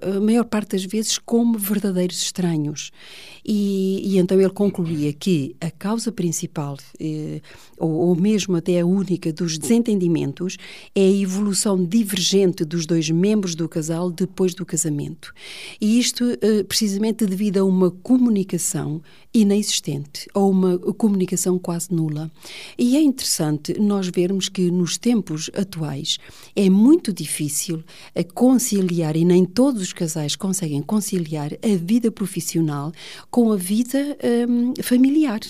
a 0.02 0.20
maior 0.20 0.44
parte 0.44 0.70
das 0.70 0.84
vezes 0.84 1.18
como 1.18 1.58
verdadeiros 1.58 2.22
estranhos. 2.22 2.90
E, 3.44 4.00
e 4.04 4.18
então 4.18 4.40
ele 4.40 4.50
concluía 4.50 5.12
que 5.12 5.54
a 5.60 5.70
causa 5.70 6.10
principal, 6.10 6.78
eh, 6.98 7.40
ou, 7.78 7.90
ou 7.90 8.16
mesmo 8.16 8.56
até 8.56 8.80
a 8.80 8.86
única, 8.86 9.32
dos 9.32 9.58
desentendimentos 9.58 10.56
é 10.94 11.02
a 11.02 11.10
evolução 11.10 11.84
divergente 11.84 12.64
dos 12.64 12.86
dois 12.86 13.10
membros 13.10 13.54
do 13.54 13.68
casal 13.68 14.10
depois 14.10 14.54
do 14.54 14.64
casamento. 14.64 15.32
E 15.80 15.98
isto 15.98 16.24
eh, 16.40 16.62
precisamente 16.64 17.26
devido 17.26 17.58
a 17.58 17.64
uma 17.64 17.90
comunicação 17.90 19.02
inexistente 19.34 20.28
ou 20.32 20.50
uma 20.50 20.78
comunicação 20.78 21.58
quase 21.58 21.92
nula. 21.92 22.30
E 22.78 22.96
é 22.96 23.02
interessante 23.02 23.78
nós 23.80 24.08
vermos 24.08 24.48
que 24.48 24.70
nos 24.70 24.96
tempos 24.96 25.50
atuais 25.54 26.18
é 26.54 26.70
muito 26.70 27.12
difícil 27.12 27.82
conciliar, 28.32 29.16
e 29.16 29.24
nem 29.24 29.44
todos 29.44 29.82
os 29.82 29.92
casais 29.92 30.36
conseguem 30.36 30.80
conciliar 30.80 31.52
a 31.54 31.76
vida 31.76 32.10
profissional 32.10 32.92
com 33.30 33.50
a 33.50 33.56
vida 33.56 34.16
hum, 34.48 34.72
familiar. 34.82 35.40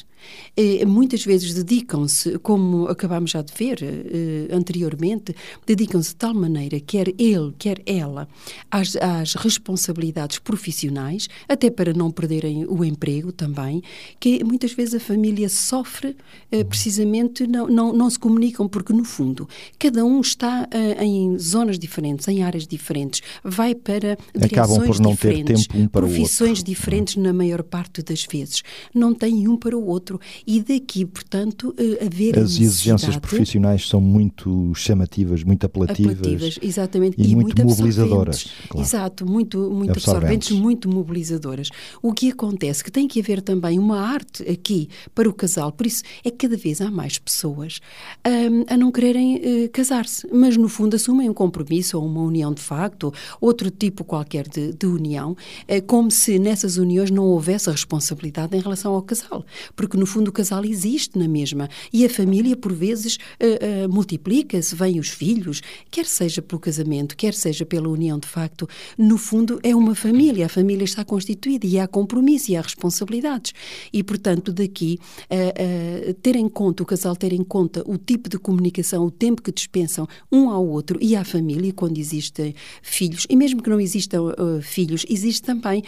Eh, 0.56 0.84
muitas 0.84 1.24
vezes 1.24 1.52
dedicam-se, 1.54 2.38
como 2.38 2.86
acabámos 2.86 3.32
já 3.32 3.42
de 3.42 3.52
ver 3.52 3.78
eh, 3.82 4.54
anteriormente, 4.54 5.34
dedicam-se 5.66 6.10
de 6.10 6.16
tal 6.16 6.34
maneira, 6.34 6.78
quer 6.80 7.08
ele, 7.18 7.52
quer 7.58 7.82
ela, 7.86 8.28
às, 8.70 8.96
às, 8.96 9.34
responsabilidades 9.34 10.38
profissionais, 10.38 11.28
até 11.48 11.70
para 11.70 11.92
não 11.92 12.10
perderem 12.10 12.64
o 12.66 12.84
emprego 12.84 13.32
também, 13.32 13.82
que 14.20 14.44
muitas 14.44 14.72
vezes 14.72 14.94
a 14.94 15.00
família 15.00 15.48
sofre 15.48 16.16
eh, 16.52 16.62
precisamente, 16.62 17.46
não, 17.46 17.66
não, 17.66 17.92
não 17.92 18.08
se 18.08 18.18
comunicam, 18.18 18.68
porque 18.68 18.92
no 18.92 19.04
fundo 19.04 19.48
cada 19.78 20.04
um 20.04 20.20
está 20.20 20.68
em 21.00 21.38
zonas 21.38 21.78
diferentes, 21.78 22.28
em 22.28 22.42
áreas 22.42 22.66
diferentes, 22.66 23.22
vai 23.42 23.74
para 23.74 24.16
Acabam 24.34 24.78
direções 24.78 24.86
por 24.86 25.00
não 25.00 25.10
diferentes, 25.10 25.66
ter 25.66 25.72
tempo 25.72 25.84
um 25.84 25.88
para 25.88 26.06
profissões 26.06 26.40
o 26.40 26.52
outro. 26.52 26.64
diferentes 26.64 27.16
na 27.16 27.32
maior 27.32 27.62
parte 27.62 28.02
das 28.02 28.24
vezes. 28.24 28.62
Não 28.94 29.14
têm 29.14 29.48
um 29.48 29.56
para 29.56 29.76
o 29.76 29.86
outro 29.86 30.13
outro. 30.14 30.20
E 30.46 30.60
daqui, 30.60 31.04
portanto, 31.04 31.74
eh, 31.76 32.04
haver 32.04 32.38
As 32.38 32.58
exigências 32.58 33.16
profissionais 33.16 33.88
são 33.88 34.00
muito 34.00 34.72
chamativas, 34.74 35.42
muito 35.42 35.64
apelativas. 35.64 36.18
apelativas 36.18 36.58
exatamente. 36.62 37.16
E, 37.18 37.32
e 37.32 37.34
muito, 37.34 37.56
muito 37.56 37.64
mobilizadoras. 37.64 38.46
Claro. 38.68 38.86
Exato, 38.86 39.26
muito, 39.26 39.58
muito 39.70 39.90
absorventes. 39.90 40.08
absorventes, 40.08 40.50
muito 40.50 40.88
mobilizadoras. 40.88 41.68
O 42.02 42.12
que 42.12 42.30
acontece 42.30 42.82
que 42.82 42.90
tem 42.90 43.06
que 43.06 43.20
haver 43.20 43.42
também 43.42 43.78
uma 43.78 44.00
arte 44.00 44.42
aqui 44.48 44.88
para 45.14 45.28
o 45.28 45.32
casal, 45.32 45.72
por 45.72 45.86
isso 45.86 46.02
é 46.24 46.30
que 46.30 46.38
cada 46.48 46.56
vez 46.56 46.80
há 46.80 46.90
mais 46.90 47.18
pessoas 47.18 47.80
um, 48.26 48.64
a 48.72 48.76
não 48.76 48.90
quererem 48.90 49.36
uh, 49.36 49.70
casar-se, 49.72 50.26
mas 50.32 50.56
no 50.56 50.68
fundo 50.68 50.96
assumem 50.96 51.28
um 51.28 51.34
compromisso 51.34 51.98
ou 51.98 52.06
uma 52.06 52.22
união 52.22 52.52
de 52.52 52.62
facto, 52.62 53.12
outro 53.40 53.70
tipo 53.70 54.04
qualquer 54.04 54.48
de, 54.48 54.72
de 54.72 54.86
união, 54.86 55.32
uh, 55.32 55.82
como 55.86 56.10
se 56.10 56.38
nessas 56.38 56.76
uniões 56.76 57.10
não 57.10 57.24
houvesse 57.24 57.68
a 57.68 57.72
responsabilidade 57.72 58.56
em 58.56 58.60
relação 58.60 58.94
ao 58.94 59.02
casal, 59.02 59.44
porque 59.74 59.96
no 59.96 60.03
no 60.04 60.06
fundo, 60.06 60.28
o 60.28 60.32
casal 60.32 60.66
existe 60.66 61.18
na 61.18 61.26
mesma. 61.26 61.66
E 61.90 62.04
a 62.04 62.10
família, 62.10 62.54
por 62.54 62.74
vezes, 62.74 63.16
uh, 63.16 63.86
uh, 63.86 63.88
multiplica-se, 63.90 64.74
vêm 64.74 65.00
os 65.00 65.08
filhos, 65.08 65.62
quer 65.90 66.04
seja 66.04 66.42
pelo 66.42 66.60
casamento, 66.60 67.16
quer 67.16 67.32
seja 67.32 67.64
pela 67.64 67.88
união 67.88 68.18
de 68.18 68.28
facto. 68.28 68.68
No 68.98 69.16
fundo, 69.16 69.58
é 69.62 69.74
uma 69.74 69.94
família. 69.94 70.44
A 70.44 70.48
família 70.50 70.84
está 70.84 71.06
constituída 71.06 71.66
e 71.66 71.78
há 71.78 71.88
compromisso 71.88 72.50
e 72.50 72.56
há 72.56 72.60
responsabilidades. 72.60 73.54
E, 73.90 74.02
portanto, 74.02 74.52
daqui, 74.52 74.98
uh, 75.22 76.12
ter 76.20 76.36
em 76.36 76.50
conta, 76.50 76.82
o 76.82 76.86
casal 76.86 77.16
ter 77.16 77.32
em 77.32 77.42
conta 77.42 77.82
o 77.86 77.96
tipo 77.96 78.28
de 78.28 78.38
comunicação, 78.38 79.06
o 79.06 79.10
tempo 79.10 79.40
que 79.40 79.50
dispensam 79.50 80.06
um 80.30 80.50
ao 80.50 80.68
outro 80.68 80.98
e 81.00 81.16
à 81.16 81.24
família, 81.24 81.72
quando 81.72 81.96
existem 81.96 82.54
filhos, 82.82 83.26
e 83.30 83.36
mesmo 83.36 83.62
que 83.62 83.70
não 83.70 83.80
existam 83.80 84.34
filhos, 84.60 85.06
existe 85.08 85.42
também 85.42 85.82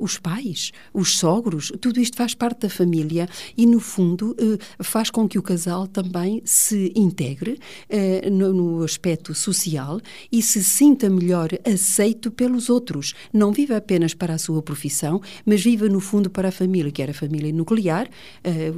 os 0.00 0.18
pais, 0.18 0.72
os 0.92 1.16
sogros, 1.16 1.72
tudo 1.80 2.00
isto 2.00 2.16
faz 2.16 2.34
parte 2.34 2.60
da 2.60 2.68
família 2.68 3.19
e, 3.56 3.66
no 3.66 3.80
fundo, 3.80 4.36
eh, 4.38 4.58
faz 4.82 5.10
com 5.10 5.28
que 5.28 5.38
o 5.38 5.42
casal 5.42 5.86
também 5.86 6.42
se 6.44 6.92
integre 6.94 7.58
eh, 7.88 8.28
no 8.30 8.82
aspecto 8.82 9.34
social 9.34 10.00
e 10.30 10.42
se 10.42 10.62
sinta 10.62 11.08
melhor 11.10 11.50
aceito 11.64 12.30
pelos 12.30 12.68
outros. 12.68 13.14
Não 13.32 13.52
viva 13.52 13.76
apenas 13.76 14.14
para 14.14 14.34
a 14.34 14.38
sua 14.38 14.62
profissão, 14.62 15.20
mas 15.44 15.62
viva, 15.62 15.88
no 15.88 16.00
fundo, 16.00 16.30
para 16.30 16.48
a 16.48 16.52
família, 16.52 16.90
quer 16.92 17.10
a 17.10 17.14
família 17.14 17.52
nuclear, 17.52 18.08
eh, 18.44 18.72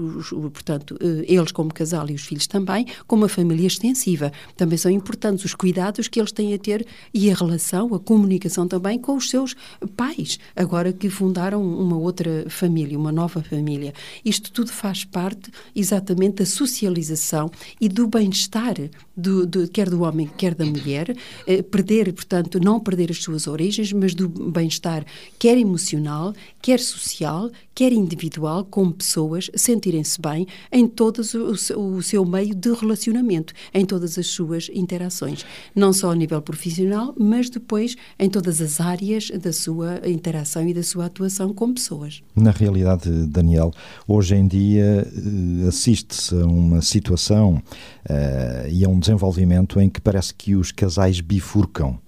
portanto, 0.52 0.96
eles 1.26 1.52
como 1.52 1.72
casal 1.72 2.08
e 2.10 2.14
os 2.14 2.22
filhos 2.22 2.46
também, 2.46 2.86
como 3.06 3.24
a 3.24 3.28
família 3.28 3.66
extensiva. 3.66 4.32
Também 4.56 4.78
são 4.78 4.90
importantes 4.90 5.44
os 5.44 5.54
cuidados 5.54 6.08
que 6.08 6.20
eles 6.20 6.32
têm 6.32 6.54
a 6.54 6.58
ter 6.58 6.86
e 7.12 7.30
a 7.30 7.34
relação, 7.34 7.94
a 7.94 8.00
comunicação 8.00 8.66
também 8.66 8.98
com 8.98 9.16
os 9.16 9.28
seus 9.28 9.54
pais, 9.96 10.38
agora 10.56 10.92
que 10.92 11.08
fundaram 11.08 11.62
uma 11.62 11.96
outra 11.96 12.46
família, 12.48 12.98
uma 12.98 13.12
nova 13.12 13.42
família. 13.42 13.92
Isto 14.24 14.31
isto 14.32 14.50
tudo 14.50 14.72
faz 14.72 15.04
parte 15.04 15.50
exatamente 15.76 16.36
da 16.36 16.46
socialização 16.46 17.50
e 17.78 17.88
do 17.88 18.06
bem-estar, 18.06 18.74
do, 19.14 19.46
do, 19.46 19.68
quer 19.68 19.90
do 19.90 20.02
homem, 20.02 20.28
quer 20.38 20.54
da 20.54 20.64
mulher, 20.64 21.14
eh, 21.46 21.62
perder, 21.62 22.12
portanto, 22.14 22.58
não 22.58 22.80
perder 22.80 23.10
as 23.10 23.22
suas 23.22 23.46
origens, 23.46 23.92
mas 23.92 24.14
do 24.14 24.28
bem-estar, 24.28 25.04
quer 25.38 25.58
emocional, 25.58 26.32
quer 26.62 26.78
social, 26.78 27.50
quer 27.74 27.92
individual, 27.92 28.64
como 28.64 28.92
pessoas, 28.94 29.50
sentirem-se 29.54 30.20
bem 30.20 30.46
em 30.70 30.86
todo 30.86 31.20
o, 31.20 31.96
o 31.96 32.02
seu 32.02 32.24
meio 32.24 32.54
de 32.54 32.72
relacionamento, 32.72 33.52
em 33.74 33.84
todas 33.84 34.16
as 34.16 34.28
suas 34.28 34.70
interações. 34.72 35.44
Não 35.74 35.92
só 35.92 36.12
a 36.12 36.14
nível 36.14 36.40
profissional, 36.40 37.12
mas 37.18 37.50
depois 37.50 37.96
em 38.18 38.30
todas 38.30 38.62
as 38.62 38.80
áreas 38.80 39.30
da 39.30 39.52
sua 39.52 40.00
interação 40.08 40.66
e 40.68 40.72
da 40.72 40.82
sua 40.82 41.06
atuação 41.06 41.52
com 41.52 41.74
pessoas. 41.74 42.22
Na 42.36 42.52
realidade, 42.52 43.10
Daniel, 43.26 43.72
hoje 44.06 44.36
em 44.36 44.46
dia 44.46 45.06
eh, 45.06 45.68
assiste-se 45.68 46.34
a 46.34 46.46
uma 46.46 46.80
situação 46.80 47.60
uh, 48.08 48.68
e 48.70 48.84
a 48.84 48.88
um 48.88 48.98
desenvolvimento 48.98 49.80
em 49.80 49.90
que 49.90 50.00
parece 50.00 50.32
que 50.34 50.54
os 50.54 50.70
casais 50.70 51.20
bifurcam 51.20 51.98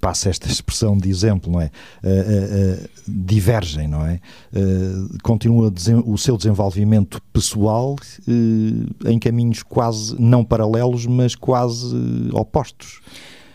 passa 0.00 0.28
esta 0.28 0.48
expressão 0.48 0.96
de 0.96 1.08
exemplo, 1.08 1.50
não 1.52 1.60
é? 1.60 1.70
Uh, 2.02 2.82
uh, 2.84 2.88
divergem, 3.06 3.88
não 3.88 4.04
é? 4.06 4.20
continua 5.22 5.72
o 6.04 6.16
seu 6.16 6.36
desenvolvimento 6.36 7.20
pessoal 7.32 7.96
em 9.04 9.18
caminhos 9.18 9.62
quase 9.62 10.20
não 10.20 10.44
paralelos, 10.44 11.06
mas 11.06 11.34
quase 11.34 11.94
opostos. 12.32 13.00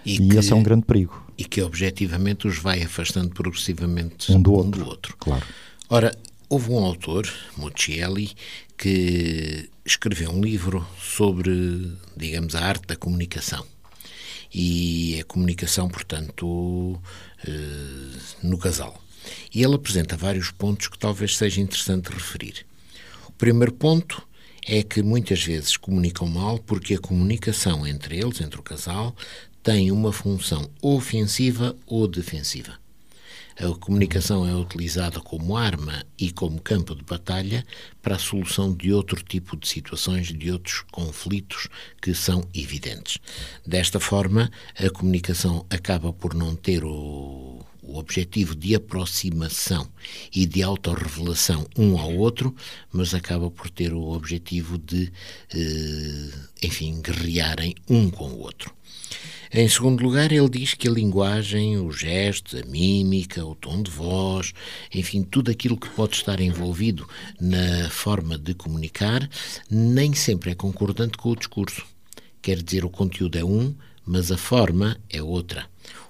E, 0.06 0.16
e 0.16 0.30
que, 0.30 0.38
esse 0.38 0.51
é 0.51 0.56
um 0.56 0.63
grande 0.63 0.86
perigo. 0.86 1.24
E 1.38 1.44
que 1.44 1.62
objetivamente 1.62 2.48
os 2.48 2.58
vai 2.58 2.82
afastando 2.82 3.30
progressivamente 3.30 4.32
um 4.32 4.42
do 4.42 4.51
um 4.51 4.56
outro. 4.56 4.84
Do 4.84 4.89
outro. 4.89 5.16
Claro. 5.18 5.46
Ora, 5.89 6.12
houve 6.50 6.72
um 6.72 6.80
autor, 6.80 7.30
Muccielli, 7.58 8.32
que 8.77 9.70
escreveu 9.86 10.32
um 10.32 10.42
livro 10.42 10.86
sobre, 11.00 11.94
digamos, 12.16 12.56
a 12.56 12.62
arte 12.62 12.88
da 12.88 12.96
comunicação 12.96 13.66
e 14.54 15.20
a 15.20 15.24
comunicação, 15.25 15.88
portanto, 15.89 17.00
eh, 17.48 18.20
no 18.44 18.58
casal. 18.58 19.01
E 19.54 19.63
ele 19.63 19.75
apresenta 19.75 20.16
vários 20.16 20.51
pontos 20.51 20.88
que 20.88 20.98
talvez 20.98 21.38
seja 21.38 21.62
interessante 21.62 22.10
referir. 22.10 22.66
O 23.27 23.32
primeiro 23.34 23.74
ponto 23.74 24.25
é 24.66 24.84
que 24.84 25.01
muitas 25.01 25.44
vezes 25.44 25.77
comunicam 25.77 26.27
mal 26.27 26.60
porque 26.60 26.96
a 26.96 27.00
comunicação 27.00 27.86
entre 27.86 28.18
eles, 28.18 28.42
entre 28.42 28.60
o 28.60 28.63
casal, 28.63 29.16
tem 29.63 29.92
uma 29.92 30.12
função 30.12 30.70
ofensiva 30.82 31.75
ou 31.86 32.08
defensiva. 32.08 32.77
A 33.60 33.76
comunicação 33.76 34.48
é 34.48 34.56
utilizada 34.56 35.20
como 35.20 35.58
arma 35.58 36.06
e 36.16 36.32
como 36.32 36.62
campo 36.62 36.94
de 36.94 37.04
batalha 37.04 37.66
para 38.04 38.16
a 38.16 38.20
solução 38.20 38.72
de 38.72 38.94
outro 38.94 39.24
tipo 39.24 39.58
de 39.58 39.68
situações, 39.68 40.28
de 40.28 40.52
outros 40.52 40.82
conflitos 40.92 41.68
que 42.00 42.14
são 42.14 42.48
evidentes. 42.54 43.18
Desta 43.66 44.00
forma, 44.00 44.52
a 44.78 44.88
comunicação 44.92 45.66
acaba 45.72 46.14
por 46.14 46.36
não 46.36 46.56
ter 46.56 46.84
o, 46.84 47.60
o 47.82 47.98
objetivo 47.98 48.56
de 48.56 48.76
aproximação 48.76 49.90
e 50.32 50.46
de 50.46 50.62
autorrevelação 50.62 51.66
um 51.76 51.98
ao 51.98 52.16
outro, 52.16 52.56
mas 52.92 53.16
acaba 53.16 53.50
por 53.50 53.72
ter 53.72 53.92
o 53.92 54.12
objetivo 54.12 54.78
de, 54.78 55.12
eh, 55.52 56.30
enfim, 56.62 57.02
guerrearem 57.02 57.74
um 57.90 58.12
com 58.12 58.30
o 58.30 58.40
outro. 58.40 58.76
Em 59.51 59.68
segundo 59.70 60.04
lugar, 60.04 60.32
ele 60.32 60.50
diz 60.50 60.74
que 60.74 60.88
a 60.88 60.92
linguagem, 60.92 61.77
os 61.77 62.00
gestos, 62.00 62.60
a 62.60 62.66
mímica, 62.66 63.46
o 63.46 63.56
tom 63.56 63.82
de 63.82 63.89
voz, 63.89 64.54
enfim, 64.94 65.24
tudo 65.24 65.50
aquilo 65.50 65.77
que 65.77 65.89
pode 65.89 66.16
estar 66.16 66.39
envolvido 66.42 67.08
na 67.39 67.89
forma 67.89 68.38
de 68.38 68.54
comunicar, 68.54 69.27
nem 69.70 70.13
sempre 70.13 70.51
é 70.51 70.56
concordante 70.56 71.18
com 71.18 71.30
o 71.30 71.36
discurso. 71.36 71.86
Quer 72.42 72.62
dizer, 72.62 72.84
o 72.84 72.89
conteúdo 72.89 73.38
é 73.38 73.44
um, 73.44 73.74
mas 74.06 74.32
a 74.32 74.38
forma 74.38 74.98
é 75.10 75.22
outra 75.22 75.66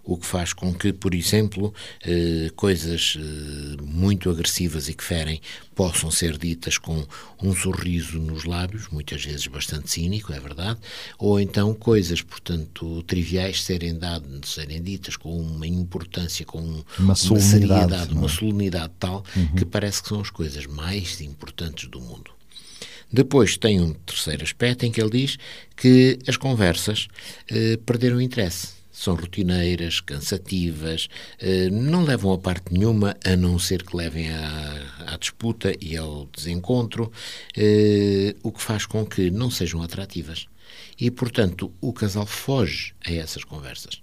o 0.07 0.17
que 0.17 0.25
faz 0.25 0.53
com 0.53 0.73
que, 0.73 0.93
por 0.93 1.13
exemplo, 1.13 1.73
eh, 2.01 2.49
coisas 2.55 3.17
eh, 3.17 3.81
muito 3.83 4.29
agressivas 4.29 4.87
e 4.87 4.93
que 4.93 5.03
ferem 5.03 5.41
possam 5.75 6.09
ser 6.09 6.37
ditas 6.37 6.77
com 6.77 7.05
um 7.43 7.53
sorriso 7.53 8.17
nos 8.17 8.45
lábios, 8.45 8.87
muitas 8.89 9.23
vezes 9.23 9.45
bastante 9.47 9.91
cínico, 9.91 10.31
é 10.31 10.39
verdade, 10.39 10.79
ou 11.19 11.39
então 11.39 11.73
coisas, 11.73 12.21
portanto, 12.21 13.03
triviais 13.03 13.63
serem, 13.63 13.95
dadas, 13.95 14.49
serem 14.49 14.81
ditas 14.81 15.17
com 15.17 15.37
uma 15.37 15.67
importância, 15.67 16.45
com 16.45 16.59
uma, 16.59 16.85
uma 16.97 17.15
seriedade, 17.15 18.13
uma 18.13 18.27
é? 18.27 18.29
solenidade 18.29 18.93
tal 18.97 19.23
uhum. 19.35 19.55
que 19.55 19.65
parece 19.65 20.01
que 20.01 20.09
são 20.09 20.21
as 20.21 20.29
coisas 20.29 20.65
mais 20.65 21.19
importantes 21.19 21.89
do 21.89 21.99
mundo. 21.99 22.31
Depois 23.11 23.57
tem 23.57 23.79
um 23.79 23.93
terceiro 23.93 24.43
aspecto 24.43 24.85
em 24.85 24.91
que 24.91 25.01
ele 25.01 25.11
diz 25.11 25.37
que 25.75 26.17
as 26.27 26.37
conversas 26.37 27.07
eh, 27.49 27.77
perderam 27.85 28.19
interesse 28.19 28.76
são 28.97 29.13
rotineiras, 29.13 29.99
cansativas, 29.99 31.07
eh, 31.39 31.69
não 31.69 32.03
levam 32.03 32.33
a 32.33 32.37
parte 32.39 32.73
nenhuma 32.73 33.15
a 33.23 33.35
não 33.35 33.59
ser 33.59 33.83
que 33.83 33.95
levem 33.95 34.31
à, 34.31 35.13
à 35.13 35.17
disputa 35.17 35.71
e 35.79 35.95
ao 35.95 36.25
desencontro, 36.35 37.11
eh, 37.55 38.35
o 38.41 38.51
que 38.51 38.59
faz 38.59 38.87
com 38.87 39.05
que 39.05 39.29
não 39.29 39.51
sejam 39.51 39.83
atrativas. 39.83 40.47
E, 40.99 41.11
portanto, 41.11 41.71
o 41.79 41.93
casal 41.93 42.25
foge 42.25 42.95
a 43.05 43.13
essas 43.13 43.43
conversas. 43.43 44.01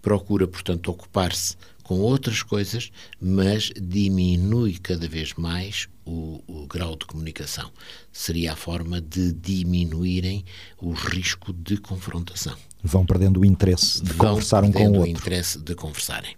Procura, 0.00 0.46
portanto, 0.46 0.92
ocupar-se 0.92 1.56
com 1.86 2.00
outras 2.00 2.42
coisas, 2.42 2.90
mas 3.20 3.70
diminui 3.80 4.76
cada 4.76 5.06
vez 5.06 5.34
mais 5.34 5.86
o, 6.04 6.42
o, 6.44 6.66
grau 6.66 6.96
de 6.96 7.06
comunicação. 7.06 7.70
Seria 8.10 8.54
a 8.54 8.56
forma 8.56 9.00
de 9.00 9.32
diminuírem 9.32 10.44
o 10.82 10.90
risco 10.90 11.52
de 11.52 11.76
confrontação. 11.76 12.56
Vão 12.82 13.06
perdendo 13.06 13.38
o 13.38 13.44
interesse 13.44 14.02
de 14.02 14.12
Vão 14.14 14.30
conversar 14.30 14.64
um 14.64 14.72
com 14.72 14.82
o 14.82 14.94
outro. 14.94 15.02
o 15.02 15.06
interesse 15.06 15.60
de 15.60 15.76
conversarem. 15.76 16.34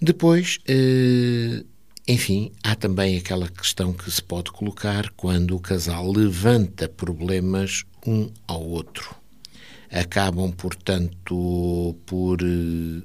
Depois, 0.00 0.60
eh, 0.66 1.62
enfim, 2.08 2.52
há 2.62 2.74
também 2.74 3.18
aquela 3.18 3.50
questão 3.50 3.92
que 3.92 4.10
se 4.10 4.22
pode 4.22 4.50
colocar 4.50 5.10
quando 5.10 5.54
o 5.54 5.60
casal 5.60 6.10
levanta 6.10 6.88
problemas 6.88 7.84
um 8.06 8.30
ao 8.48 8.66
outro. 8.66 9.14
Acabam, 9.90 10.50
portanto, 10.52 11.94
por 12.06 12.38
eh, 12.40 13.02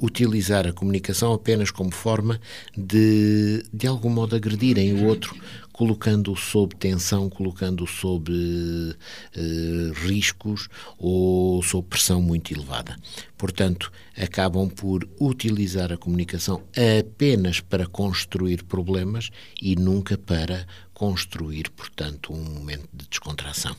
utilizar 0.00 0.66
a 0.66 0.72
comunicação 0.72 1.32
apenas 1.32 1.70
como 1.70 1.90
forma 1.90 2.40
de, 2.76 3.64
de 3.72 3.86
algum 3.86 4.10
modo, 4.10 4.36
agredirem 4.36 4.94
o 4.94 5.06
outro, 5.06 5.34
colocando-o 5.72 6.36
sob 6.36 6.74
tensão, 6.76 7.28
colocando-o 7.28 7.86
sob 7.86 8.30
eh, 8.32 9.92
riscos 10.06 10.68
ou 10.98 11.62
sob 11.62 11.88
pressão 11.88 12.20
muito 12.22 12.52
elevada. 12.52 12.96
Portanto, 13.36 13.90
acabam 14.16 14.68
por 14.68 15.08
utilizar 15.20 15.92
a 15.92 15.96
comunicação 15.96 16.62
apenas 17.00 17.60
para 17.60 17.86
construir 17.86 18.62
problemas 18.62 19.30
e 19.60 19.74
nunca 19.74 20.16
para 20.16 20.66
construir, 20.92 21.70
portanto, 21.70 22.32
um 22.32 22.42
momento 22.42 22.88
de 22.92 23.08
descontração. 23.08 23.74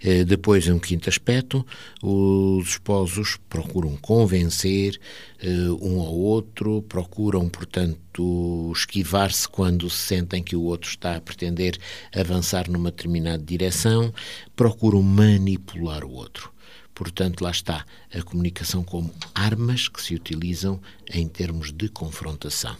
Eh, 0.00 0.24
depois, 0.24 0.68
um 0.68 0.78
quinto 0.78 1.08
aspecto, 1.08 1.66
os 2.02 2.68
esposos 2.68 3.36
procuram 3.48 3.96
convencer 3.96 5.00
eh, 5.40 5.48
um 5.80 6.00
ao 6.00 6.14
outro, 6.14 6.82
procuram, 6.82 7.48
portanto, 7.48 8.72
esquivar-se 8.74 9.48
quando 9.48 9.90
se 9.90 10.06
sentem 10.06 10.42
que 10.42 10.54
o 10.54 10.62
outro 10.62 10.88
está 10.88 11.16
a 11.16 11.20
pretender 11.20 11.78
avançar 12.14 12.70
numa 12.70 12.90
determinada 12.90 13.42
direção, 13.42 14.12
procuram 14.54 15.02
manipular 15.02 16.04
o 16.04 16.12
outro. 16.12 16.52
Portanto, 16.94 17.42
lá 17.42 17.50
está 17.50 17.84
a 18.12 18.22
comunicação 18.22 18.82
como 18.82 19.12
armas 19.34 19.88
que 19.88 20.02
se 20.02 20.14
utilizam 20.14 20.80
em 21.12 21.28
termos 21.28 21.72
de 21.72 21.88
confrontação. 21.88 22.76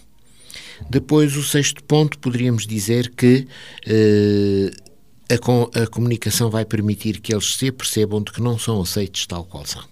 Depois, 0.90 1.36
o 1.36 1.42
sexto 1.42 1.82
ponto, 1.84 2.18
poderíamos 2.18 2.66
dizer 2.66 3.10
que 3.10 3.46
eh, 3.86 4.70
a, 5.30 5.82
a 5.82 5.86
comunicação 5.86 6.50
vai 6.50 6.64
permitir 6.64 7.20
que 7.20 7.32
eles 7.32 7.54
se 7.54 7.70
percebam 7.70 8.22
de 8.22 8.32
que 8.32 8.40
não 8.40 8.58
são 8.58 8.80
aceitos 8.80 9.26
tal 9.26 9.44
qual 9.44 9.66
são. 9.66 9.84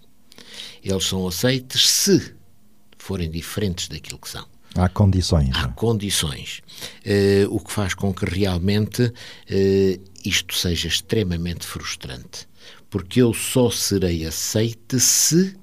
Eles 0.83 1.05
são 1.05 1.27
aceitos 1.27 1.89
se 1.89 2.35
forem 2.97 3.31
diferentes 3.31 3.89
daquilo 3.89 4.19
que 4.19 4.29
são. 4.29 4.47
Há 4.75 4.89
condições. 4.89 5.51
Há 5.55 5.65
é? 5.65 5.73
condições. 5.75 6.61
Uh, 7.05 7.55
o 7.55 7.61
que 7.61 7.73
faz 7.73 7.95
com 7.95 8.13
que 8.13 8.25
realmente 8.25 9.03
uh, 9.03 10.03
isto 10.25 10.55
seja 10.55 10.89
extremamente 10.89 11.67
frustrante. 11.67 12.49
Porque 12.91 13.23
eu 13.23 13.33
só 13.33 13.71
serei 13.71 14.25
aceite 14.27 15.01
se. 15.01 15.57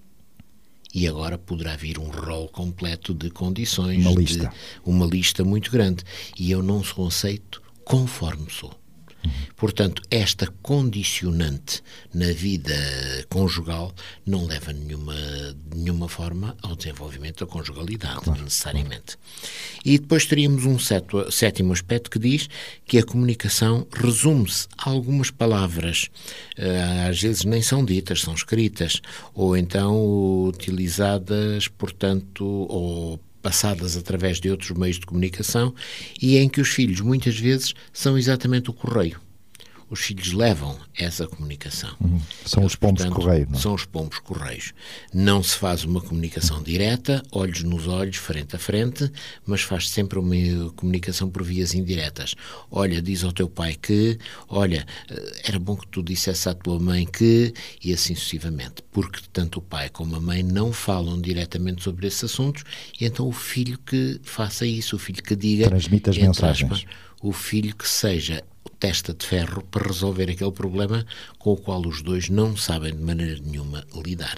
E 0.93 1.07
agora 1.07 1.37
poderá 1.37 1.75
vir 1.75 1.97
um 1.97 2.09
rol 2.09 2.47
completo 2.49 3.13
de 3.13 3.29
condições. 3.29 4.05
Uma 4.05 4.19
lista. 4.19 4.53
uma 4.85 5.05
lista 5.05 5.43
muito 5.43 5.71
grande. 5.71 6.03
E 6.37 6.51
eu 6.51 6.61
não 6.61 6.83
sou 6.83 7.07
aceito 7.07 7.61
conforme 7.83 8.47
sou. 8.49 8.82
Portanto, 9.55 10.01
esta 10.09 10.47
condicionante 10.61 11.81
na 12.13 12.31
vida 12.33 12.73
conjugal 13.29 13.93
não 14.25 14.45
leva 14.45 14.73
nenhuma, 14.73 15.13
de 15.13 15.77
nenhuma 15.77 16.09
forma 16.09 16.55
ao 16.61 16.75
desenvolvimento 16.75 17.45
da 17.45 17.51
conjugalidade, 17.51 18.21
claro. 18.21 18.43
necessariamente. 18.43 19.17
E 19.85 19.97
depois 19.97 20.25
teríamos 20.25 20.65
um 20.65 20.77
seto, 20.77 21.31
sétimo 21.31 21.73
aspecto 21.73 22.09
que 22.09 22.19
diz 22.19 22.49
que 22.85 22.97
a 22.97 23.03
comunicação 23.03 23.87
resume-se 23.91 24.67
a 24.77 24.89
algumas 24.89 25.31
palavras, 25.31 26.09
eh, 26.57 27.07
às 27.09 27.21
vezes 27.21 27.45
nem 27.45 27.61
são 27.61 27.83
ditas, 27.83 28.21
são 28.21 28.33
escritas, 28.33 29.01
ou 29.33 29.55
então 29.55 30.45
utilizadas, 30.45 31.67
portanto, 31.67 32.45
ou 32.45 33.19
passadas 33.43 33.97
através 33.97 34.39
de 34.39 34.49
outros 34.49 34.71
meios 34.71 34.97
de 34.97 35.05
comunicação 35.05 35.75
e 36.19 36.37
em 36.37 36.49
que 36.49 36.61
os 36.61 36.69
filhos 36.69 37.01
muitas 37.01 37.37
vezes 37.37 37.75
são 37.91 38.17
exatamente 38.17 38.69
o 38.69 38.73
correio 38.73 39.19
os 39.93 39.99
filhos 39.99 40.33
levam 40.33 40.75
essa 40.97 41.27
comunicação. 41.27 41.95
Uhum. 42.01 42.19
São 42.43 42.63
Eles, 42.63 42.73
os 42.73 42.75
pombos 42.75 43.03
portanto, 43.03 43.21
correios. 43.21 43.49
Não? 43.49 43.57
é? 43.57 43.61
São 43.61 43.73
os 43.75 43.85
pombos 43.85 44.19
correios. 44.19 44.73
Não 45.13 45.43
se 45.43 45.55
faz 45.55 45.83
uma 45.83 46.01
comunicação 46.01 46.63
direta, 46.63 47.21
olhos 47.31 47.61
nos 47.61 47.87
olhos, 47.87 48.17
frente 48.17 48.55
a 48.55 48.59
frente, 48.59 49.11
mas 49.45 49.61
faz 49.61 49.87
sempre 49.87 50.17
uma 50.17 50.71
comunicação 50.71 51.29
por 51.29 51.43
vias 51.43 51.75
indiretas. 51.75 52.33
Olha, 52.71 53.03
diz 53.03 53.23
ao 53.23 53.31
teu 53.31 53.47
pai 53.47 53.75
que, 53.75 54.17
olha, 54.49 54.83
eh, 55.11 55.41
era 55.43 55.59
bom 55.59 55.75
que 55.75 55.87
tu 55.87 56.01
dissesse 56.01 56.49
à 56.49 56.55
tua 56.55 56.79
mãe 56.79 57.05
que, 57.05 57.53
e 57.79 57.93
assim 57.93 58.15
sucessivamente. 58.15 58.81
Porque 58.91 59.19
tanto 59.31 59.59
o 59.59 59.61
pai 59.61 59.89
como 59.89 60.15
a 60.15 60.19
mãe 60.19 60.41
não 60.41 60.73
falam 60.73 61.21
diretamente 61.21 61.83
sobre 61.83 62.07
esses 62.07 62.23
assuntos, 62.23 62.63
e 62.99 63.05
então 63.05 63.27
o 63.27 63.31
filho 63.31 63.77
que 63.77 64.19
faça 64.23 64.65
isso, 64.65 64.95
o 64.95 64.99
filho 64.99 65.21
que 65.21 65.35
diga. 65.35 65.67
Transmite 65.67 66.09
as 66.09 66.17
mensagens. 66.17 66.71
aspas, 66.71 66.85
o 67.21 67.31
filho 67.31 67.75
que 67.75 67.87
seja 67.87 68.43
testa 68.79 69.13
de 69.13 69.25
ferro 69.25 69.63
para 69.71 69.87
resolver 69.87 70.29
aquele 70.29 70.51
problema 70.51 71.05
com 71.39 71.53
o 71.53 71.57
qual 71.57 71.81
os 71.85 72.01
dois 72.01 72.29
não 72.29 72.55
sabem 72.57 72.93
de 72.93 73.01
maneira 73.01 73.39
nenhuma 73.45 73.83
lidar. 74.05 74.35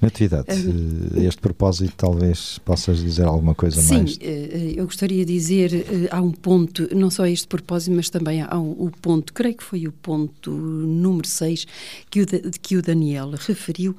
Natividade, 0.00 0.46
eh, 0.50 1.20
a 1.20 1.24
este 1.24 1.40
propósito, 1.40 1.94
talvez 1.96 2.58
possas 2.58 3.02
dizer 3.02 3.24
alguma 3.24 3.54
coisa 3.54 3.80
Sim, 3.80 3.94
mais. 3.98 4.18
eh, 4.20 4.74
eu 4.76 4.84
gostaria 4.84 5.24
de 5.24 5.32
dizer, 5.32 5.74
eh, 5.74 6.08
há 6.10 6.20
um 6.20 6.32
ponto, 6.32 6.94
não 6.94 7.10
só 7.10 7.22
a 7.24 7.30
este 7.30 7.46
propósito, 7.46 7.94
mas 7.96 8.10
também 8.10 8.42
há 8.42 8.58
um, 8.58 8.72
o 8.72 8.90
ponto, 9.00 9.32
creio 9.32 9.56
que 9.56 9.64
foi 9.64 9.86
o 9.86 9.92
ponto 9.92 10.50
número 10.50 11.26
6 11.26 11.66
que 12.10 12.22
o, 12.22 12.26
que 12.60 12.76
o 12.76 12.82
Daniel 12.82 13.30
referiu, 13.30 13.96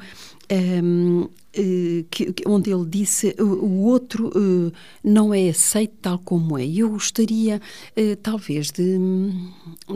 ehm, 0.49 1.23
eh, 1.23 1.27
que- 2.09 2.33
que- 2.33 2.43
onde 2.47 2.71
ele 2.71 2.85
disse 2.85 3.35
o, 3.39 3.43
o 3.43 3.81
outro 3.85 4.31
eh, 4.35 4.71
não 5.03 5.33
é 5.33 5.49
aceito 5.49 5.93
tal 6.01 6.19
como 6.19 6.57
é. 6.57 6.65
Eu 6.65 6.89
gostaria, 6.89 7.61
eh, 7.95 8.15
talvez, 8.15 8.71
de 8.71 8.97
hum, 8.97 9.51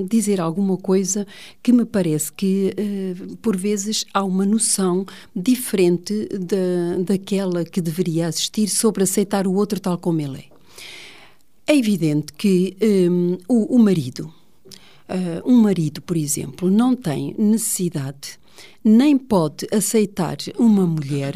dizer 0.08 0.40
alguma 0.42 0.78
coisa 0.78 1.26
que 1.62 1.72
me 1.72 1.86
parece 1.86 2.32
que, 2.32 2.74
eh, 2.78 3.16
por 3.42 3.56
vezes, 3.58 4.06
há 4.14 4.24
uma 4.24 4.46
noção 4.46 5.06
diferente 5.36 6.28
da, 6.30 7.04
daquela 7.04 7.64
que 7.66 7.82
deveria 7.82 8.28
existir 8.28 8.68
sobre 8.68 9.04
aceitar 9.04 9.48
o 9.48 9.54
outro 9.54 9.80
tal 9.80 9.98
como 9.98 10.22
ele 10.22 10.40
é. 10.40 10.52
É 11.74 11.78
evidente 11.78 12.34
que 12.34 12.76
hum, 12.82 13.38
o, 13.48 13.76
o 13.76 13.80
marido, 13.80 14.34
ah, 15.08 15.42
um 15.46 15.62
marido, 15.62 16.02
por 16.02 16.18
exemplo, 16.18 16.70
não 16.70 16.96
tem 16.96 17.36
necessidade 17.38 18.40
nem 18.84 19.18
pode 19.18 19.68
aceitar 19.72 20.38
uma 20.58 20.86
mulher 20.86 21.36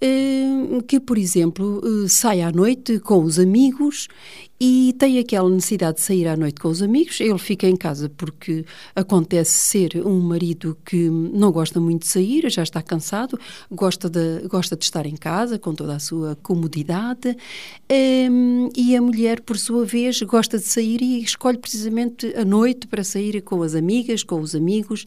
eh, 0.00 0.82
que, 0.88 0.98
por 0.98 1.18
exemplo, 1.18 1.80
eh, 1.84 2.08
sai 2.08 2.40
à 2.40 2.50
noite 2.50 2.98
com 2.98 3.22
os 3.22 3.38
amigos 3.38 4.08
e 4.58 4.94
tem 4.98 5.18
aquela 5.18 5.48
necessidade 5.48 5.96
de 5.96 6.02
sair 6.02 6.26
à 6.26 6.36
noite 6.36 6.60
com 6.60 6.68
os 6.68 6.82
amigos. 6.82 7.20
Ele 7.20 7.38
fica 7.38 7.66
em 7.66 7.76
casa 7.76 8.10
porque 8.10 8.64
acontece 8.94 9.52
ser 9.52 10.06
um 10.06 10.20
marido 10.20 10.76
que 10.84 11.08
não 11.08 11.52
gosta 11.52 11.80
muito 11.80 12.02
de 12.02 12.08
sair, 12.08 12.50
já 12.50 12.62
está 12.62 12.82
cansado, 12.82 13.38
gosta 13.70 14.08
de, 14.08 14.46
gosta 14.48 14.76
de 14.76 14.84
estar 14.84 15.06
em 15.06 15.16
casa 15.16 15.58
com 15.58 15.74
toda 15.74 15.96
a 15.96 15.98
sua 15.98 16.36
comodidade. 16.42 17.36
Hum, 18.30 18.68
e 18.76 18.96
a 18.96 19.02
mulher, 19.02 19.40
por 19.40 19.58
sua 19.58 19.84
vez, 19.84 20.20
gosta 20.22 20.58
de 20.58 20.64
sair 20.64 21.00
e 21.02 21.22
escolhe 21.22 21.58
precisamente 21.58 22.26
a 22.36 22.44
noite 22.44 22.86
para 22.86 23.04
sair 23.04 23.40
com 23.42 23.62
as 23.62 23.74
amigas, 23.74 24.22
com 24.22 24.40
os 24.40 24.54
amigos. 24.54 25.06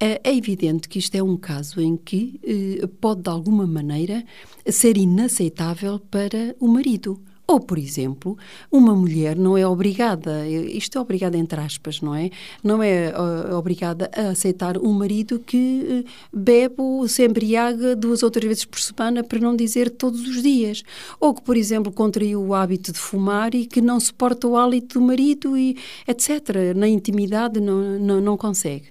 Eh, 0.00 0.20
É 0.24 0.34
evidente 0.36 0.88
que 0.88 0.98
isto 0.98 1.14
é 1.14 1.22
um 1.22 1.36
caso 1.36 1.80
em 1.80 1.96
que 1.96 2.38
eh, 2.44 2.86
pode, 3.00 3.22
de 3.22 3.30
alguma 3.30 3.66
maneira, 3.66 4.24
ser 4.68 4.96
inaceitável 4.96 5.98
para 5.98 6.54
o 6.60 6.68
marido. 6.68 7.20
Ou, 7.48 7.60
por 7.60 7.78
exemplo, 7.78 8.36
uma 8.72 8.92
mulher 8.94 9.36
não 9.36 9.56
é 9.56 9.64
obrigada, 9.64 10.48
isto 10.48 10.98
é 10.98 11.00
obrigada 11.00 11.36
entre 11.38 11.60
aspas, 11.60 12.00
não 12.00 12.12
é? 12.12 12.30
Não 12.62 12.82
é 12.82 13.14
uh, 13.16 13.54
obrigada 13.54 14.10
a 14.16 14.30
aceitar 14.30 14.76
um 14.76 14.92
marido 14.92 15.38
que 15.38 16.04
bebe 16.32 16.74
ou 16.78 17.06
se 17.06 17.24
embriaga 17.24 17.94
duas 17.94 18.24
ou 18.24 18.32
três 18.32 18.48
vezes 18.48 18.64
por 18.64 18.80
semana, 18.80 19.22
para 19.22 19.38
não 19.38 19.54
dizer 19.54 19.90
todos 19.90 20.22
os 20.26 20.42
dias. 20.42 20.82
Ou 21.20 21.32
que, 21.34 21.42
por 21.42 21.56
exemplo, 21.56 21.92
contraiu 21.92 22.42
o 22.42 22.52
hábito 22.52 22.90
de 22.92 22.98
fumar 22.98 23.54
e 23.54 23.64
que 23.64 23.80
não 23.80 24.00
suporta 24.00 24.48
o 24.48 24.56
hálito 24.56 24.98
do 24.98 25.06
marido 25.06 25.56
e 25.56 25.76
etc. 26.08 26.74
Na 26.74 26.88
intimidade 26.88 27.60
não, 27.60 27.96
não, 28.00 28.20
não 28.20 28.36
consegue. 28.36 28.86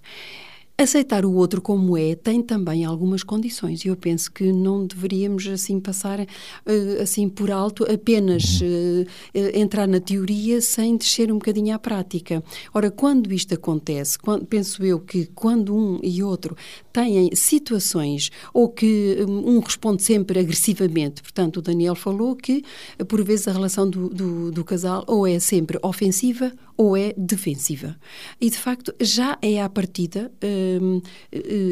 Aceitar 0.78 1.24
o 1.24 1.34
outro 1.34 1.62
como 1.62 1.98
é 1.98 2.16
tem 2.16 2.44
também 2.44 2.84
algumas 2.84 3.24
condições 3.24 3.86
e 3.86 3.88
eu 3.88 3.96
penso 3.96 4.30
que 4.30 4.52
não 4.52 4.86
deveríamos 4.86 5.48
assim 5.48 5.80
passar 5.80 6.20
uh, 6.20 7.02
assim 7.02 7.30
por 7.30 7.50
alto 7.50 7.90
apenas 7.90 8.60
uh, 8.60 9.04
uh, 9.04 9.58
entrar 9.58 9.88
na 9.88 10.02
teoria 10.02 10.60
sem 10.60 10.98
descer 10.98 11.32
um 11.32 11.36
bocadinho 11.36 11.74
à 11.74 11.80
prática. 11.80 12.44
Ora, 12.74 12.92
quando 12.92 13.32
isto 13.32 13.54
acontece, 13.54 14.20
quando, 14.20 14.46
penso 14.46 14.84
eu 14.84 15.00
que 15.00 15.28
quando 15.28 15.74
um 15.74 15.98
e 16.04 16.22
outro 16.22 16.58
têm 16.96 17.30
situações 17.36 18.32
ou 18.54 18.70
que 18.70 19.18
um 19.28 19.60
responde 19.60 20.02
sempre 20.02 20.40
agressivamente, 20.40 21.22
portanto 21.22 21.58
o 21.58 21.62
Daniel 21.62 21.94
falou 21.94 22.38
que 22.38 22.64
por 23.10 23.22
vezes 23.22 23.50
a 23.50 23.52
relação 23.52 23.90
do, 23.90 24.08
do, 24.08 24.50
do 24.50 24.64
casal 24.64 25.04
ou 25.06 25.28
é 25.28 25.38
sempre 25.38 25.78
ofensiva 25.84 26.54
ou 26.78 26.96
é 26.96 27.14
defensiva. 27.18 27.98
E 28.40 28.50
de 28.50 28.58
facto 28.58 28.94
já 29.02 29.38
é 29.42 29.62
à 29.62 29.68
partida 29.68 30.32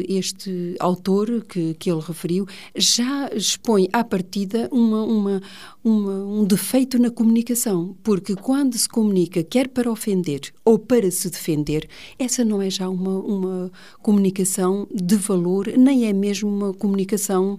este 0.06 0.76
autor 0.78 1.44
que, 1.48 1.72
que 1.74 1.90
ele 1.90 2.00
referiu 2.00 2.46
já 2.74 3.30
expõe 3.34 3.88
à 3.94 4.04
partida 4.04 4.68
uma, 4.70 5.04
uma, 5.04 5.42
uma, 5.84 6.24
um 6.24 6.44
defeito 6.44 6.98
na 6.98 7.10
comunicação, 7.10 7.94
porque 8.02 8.34
quando 8.34 8.76
se 8.78 8.88
comunica 8.88 9.44
quer 9.44 9.68
para 9.68 9.90
ofender 9.90 10.40
ou 10.64 10.78
para 10.78 11.10
se 11.10 11.28
defender, 11.28 11.86
essa 12.18 12.42
não 12.42 12.62
é 12.62 12.70
já 12.70 12.88
uma, 12.88 13.18
uma 13.18 13.72
comunicação 14.00 14.88
de 14.90 15.16
valor, 15.16 15.68
nem 15.76 16.06
é 16.06 16.12
mesmo 16.12 16.48
uma 16.48 16.72
comunicação 16.72 17.58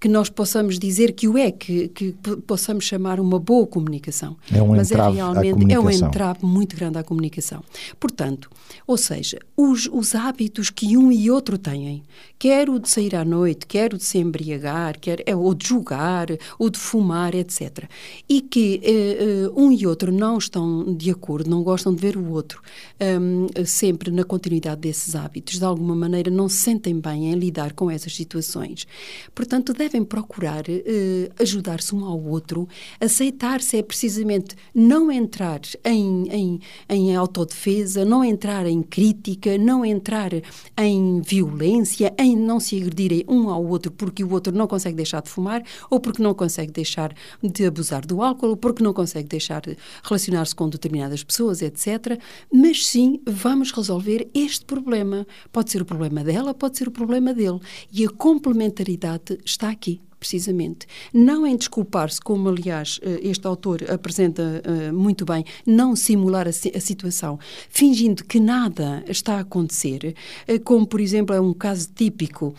que 0.00 0.08
nós 0.08 0.28
possamos 0.28 0.78
dizer 0.78 1.12
que 1.12 1.26
o 1.26 1.36
é, 1.36 1.50
que, 1.50 1.88
que 1.88 2.12
possamos 2.46 2.84
chamar 2.84 3.18
uma 3.18 3.38
boa 3.38 3.66
comunicação. 3.66 4.36
É 4.52 4.62
um 4.62 4.68
Mas 4.68 4.90
é 4.90 4.94
entrave 4.94 5.16
realmente 5.16 5.48
à 5.48 5.52
comunicação. 5.52 5.82
é 5.82 5.86
um 5.86 5.90
entrave 5.90 6.38
muito 6.42 6.76
grande 6.76 6.98
à 6.98 7.02
comunicação. 7.02 7.64
Portanto, 7.98 8.50
ou 8.86 8.96
seja, 8.96 9.38
os, 9.56 9.88
os 9.92 10.14
hábitos 10.14 10.70
que 10.70 10.96
um 10.96 11.10
e 11.10 11.30
outro 11.30 11.58
têm, 11.58 12.02
quer 12.38 12.70
o 12.70 12.78
de 12.78 12.88
sair 12.88 13.16
à 13.16 13.24
noite, 13.24 13.66
quer 13.66 13.92
o 13.92 13.98
de 13.98 14.04
se 14.04 14.18
embriagar, 14.18 14.98
quer 15.00 15.22
é, 15.26 15.34
ou 15.34 15.52
de 15.54 15.66
jogar, 15.66 16.28
ou 16.58 16.70
de 16.70 16.78
fumar, 16.78 17.34
etc. 17.34 17.84
E 18.28 18.40
que 18.40 18.80
eh, 18.84 19.50
um 19.56 19.72
e 19.72 19.86
outro 19.86 20.12
não 20.12 20.38
estão 20.38 20.94
de 20.94 21.10
acordo, 21.10 21.50
não 21.50 21.62
gostam 21.62 21.94
de 21.94 22.00
ver 22.00 22.16
o 22.16 22.30
outro 22.30 22.62
um, 23.00 23.46
sempre 23.64 24.10
na 24.10 24.24
continuidade 24.24 24.80
desses 24.80 25.14
hábitos, 25.14 25.58
de 25.58 25.64
alguma 25.64 25.94
maneira 25.94 26.30
não 26.30 26.48
se 26.48 26.56
sentem 26.56 26.98
bem 26.98 27.32
em 27.32 27.34
lidar 27.34 27.72
com 27.72 27.90
essas 27.90 28.14
situações. 28.14 28.86
Portanto, 29.34 29.72
devem 29.88 30.04
procurar 30.04 30.64
eh, 30.68 31.30
ajudar-se 31.40 31.94
um 31.94 32.04
ao 32.04 32.22
outro, 32.22 32.68
aceitar-se 33.00 33.78
é 33.78 33.82
precisamente 33.82 34.54
não 34.74 35.10
entrar 35.10 35.60
em, 35.84 36.28
em, 36.30 36.60
em 36.88 37.16
autodefesa, 37.16 38.04
não 38.04 38.22
entrar 38.22 38.66
em 38.66 38.82
crítica, 38.82 39.56
não 39.56 39.84
entrar 39.84 40.30
em 40.76 41.20
violência, 41.22 42.14
em 42.18 42.36
não 42.36 42.60
se 42.60 42.76
agredirem 42.76 43.24
um 43.26 43.48
ao 43.48 43.64
outro 43.64 43.90
porque 43.90 44.22
o 44.22 44.30
outro 44.30 44.54
não 44.54 44.66
consegue 44.66 44.96
deixar 44.96 45.22
de 45.22 45.30
fumar, 45.30 45.62
ou 45.90 45.98
porque 45.98 46.22
não 46.22 46.34
consegue 46.34 46.70
deixar 46.70 47.14
de 47.42 47.64
abusar 47.64 48.04
do 48.04 48.22
álcool, 48.22 48.48
ou 48.48 48.56
porque 48.56 48.82
não 48.82 48.92
consegue 48.92 49.28
deixar 49.28 49.62
de 49.62 49.76
relacionar-se 50.02 50.54
com 50.54 50.68
determinadas 50.68 51.24
pessoas, 51.24 51.62
etc. 51.62 52.20
Mas 52.52 52.86
sim, 52.86 53.20
vamos 53.26 53.72
resolver 53.72 54.28
este 54.34 54.64
problema. 54.66 55.26
Pode 55.50 55.70
ser 55.70 55.80
o 55.80 55.84
problema 55.84 56.22
dela, 56.22 56.52
pode 56.52 56.76
ser 56.76 56.88
o 56.88 56.90
problema 56.90 57.32
dele. 57.32 57.58
E 57.90 58.04
a 58.04 58.10
complementaridade 58.10 59.38
está 59.44 59.70
aqui 59.78 60.00
precisamente. 60.18 60.86
Não 61.12 61.46
em 61.46 61.56
desculpar-se, 61.56 62.20
como 62.20 62.48
aliás 62.48 63.00
este 63.22 63.46
autor 63.46 63.84
apresenta 63.90 64.42
uh, 64.42 64.94
muito 64.94 65.24
bem, 65.24 65.44
não 65.66 65.94
simular 65.94 66.46
a, 66.48 66.52
situação, 66.52 67.38
fingindo 67.68 68.24
que 68.24 68.40
nada 68.40 69.04
está 69.08 69.36
a 69.36 69.40
acontecer, 69.40 70.14
uh, 70.48 70.60
como 70.60 70.86
por 70.86 71.00
exemplo 71.00 71.34
é 71.34 71.40
um 71.40 71.52
caso 71.52 71.88
típico, 71.94 72.54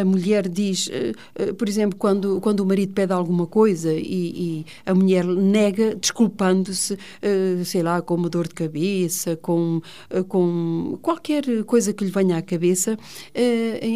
a 0.00 0.04
mulher 0.04 0.48
diz, 0.48 0.88
por 1.58 1.68
exemplo, 1.68 1.98
quando, 1.98 2.40
quando 2.40 2.60
o 2.60 2.66
marido 2.66 2.92
pede 2.92 3.12
alguma 3.12 3.46
coisa 3.46 3.92
e, 3.92 4.64
e 4.64 4.66
a 4.84 4.94
mulher 4.94 5.24
nega, 5.24 5.94
desculpando-se, 5.94 6.98
sei 7.64 7.82
lá, 7.82 8.00
com 8.02 8.14
uma 8.14 8.28
dor 8.28 8.48
de 8.48 8.54
cabeça, 8.54 9.36
com, 9.36 9.80
com 10.28 10.98
qualquer 11.02 11.64
coisa 11.64 11.92
que 11.92 12.04
lhe 12.04 12.10
venha 12.10 12.36
à 12.36 12.42
cabeça, 12.42 12.96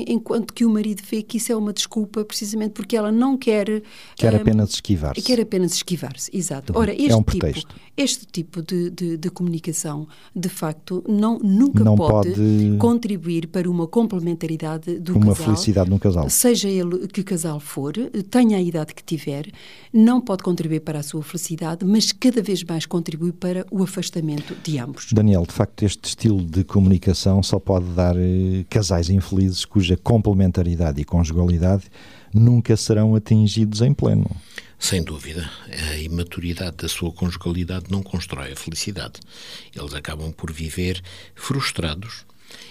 enquanto 0.07 0.53
que 0.53 0.65
o 0.65 0.71
marido 0.71 1.03
vê 1.09 1.23
que 1.23 1.37
isso 1.37 1.53
é 1.53 1.57
uma 1.57 1.73
desculpa 1.73 2.25
precisamente 2.25 2.73
porque 2.73 2.97
ela 3.01 3.13
não 3.13 3.37
quer. 3.37 3.83
Quer 4.17 4.35
hum, 4.35 4.37
apenas 4.37 4.71
esquivar-se. 4.71 5.23
Quer 5.23 5.41
apenas 5.41 5.73
esquivar-se, 5.75 6.31
exato. 6.33 6.73
Ora, 6.77 6.93
este 6.93 7.11
É 7.11 7.17
um 7.17 7.23
tipo, 7.23 7.39
pretexto. 7.39 7.75
este 7.97 8.27
tipo 8.27 8.63
de, 8.63 8.91
de, 8.91 9.17
de 9.17 9.31
comunicação, 9.31 10.07
de 10.35 10.49
facto, 10.49 11.03
não, 11.09 11.39
nunca 11.39 11.83
Não 11.83 11.97
pode, 11.97 12.31
pode- 12.31 12.77
contribuir 12.79 13.47
para 13.49 13.69
uma 13.69 13.87
complementaridade 13.87 14.99
do 14.99 15.17
Uma 15.17 15.27
casal. 15.35 15.45
felicidade 15.47 15.91
no 15.91 15.99
casal. 15.99 16.29
Seja 16.31 16.69
ele 16.69 17.09
que 17.09 17.23
casal 17.23 17.59
for, 17.61 17.93
tenha 18.31 18.57
a 18.57 18.61
idade 18.63 18.95
que 18.95 19.03
tiver, 19.03 19.47
não 19.93 20.21
pode 20.21 20.43
contribuir 20.43 20.81
para 20.81 21.01
a 21.01 21.03
sua 21.03 21.23
felicidade, 21.23 21.85
mas 21.85 22.13
cada 22.13 22.43
vez 22.43 22.63
mais 22.65 22.87
contribui 22.87 23.33
para 23.33 23.67
o 23.71 23.83
afastamento 23.83 24.55
de 24.63 24.79
ambos. 24.79 25.09
Daniel, 25.13 25.45
de 25.47 25.53
facto, 25.53 25.83
este 25.85 26.05
estilo 26.09 26.43
de 26.45 26.63
comunicação 26.65 27.43
só 27.43 27.59
pode 27.59 27.87
dar 27.87 28.15
eh, 28.17 28.65
casais 28.69 29.09
infelizes 29.11 29.65
cuja 29.65 29.97
complementaridade 29.97 31.01
e 31.01 31.05
conjugalidade 31.05 31.85
nunca 32.33 32.77
serão 32.77 33.15
atingidos 33.15 33.81
em 33.81 33.93
pleno. 33.93 34.31
Sem 34.79 35.03
dúvida, 35.03 35.51
a 35.91 35.97
imaturidade 35.99 36.79
da 36.79 36.89
sua 36.89 37.13
conjugalidade 37.13 37.87
não 37.91 38.03
constrói 38.03 38.53
a 38.53 38.57
felicidade. 38.57 39.21
Eles 39.77 39.93
acabam 39.93 40.33
por 40.33 40.51
viver 40.51 41.03
frustrados 41.35 42.25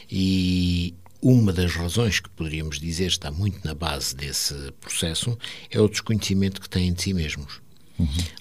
e 0.10 0.96
uma 1.22 1.54
das 1.54 1.76
razões 1.76 2.20
que 2.20 2.30
poderíamos 2.30 2.80
dizer 2.80 3.08
está 3.08 3.30
muito 3.30 3.64
na 3.66 3.76
base 3.76 4.16
desse 4.16 4.56
processo 4.80 5.38
é 5.70 5.80
o 5.80 5.88
desconhecimento 5.88 6.62
que 6.62 6.70
têm 6.70 6.94
de 6.94 7.02
si 7.02 7.14
mesmos. 7.14 7.62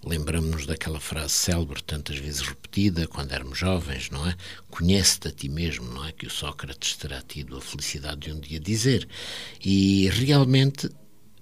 Lembramos-nos 0.04 0.66
daquela 0.66 1.00
frase 1.00 1.32
célebre, 1.32 1.82
tantas 1.82 2.16
vezes 2.16 2.42
repetida, 2.42 3.08
quando 3.08 3.32
éramos 3.32 3.58
jovens, 3.58 4.08
não 4.10 4.26
é? 4.26 4.36
Conhece-te 4.70 5.28
a 5.28 5.32
ti 5.32 5.48
mesmo, 5.48 5.92
não 5.92 6.04
é? 6.04 6.12
Que 6.12 6.26
o 6.26 6.30
Sócrates 6.30 6.96
terá 6.96 7.20
tido 7.20 7.56
a 7.56 7.60
felicidade 7.60 8.20
de 8.20 8.32
um 8.32 8.38
dia 8.38 8.60
dizer. 8.60 9.08
E 9.64 10.08
realmente 10.10 10.88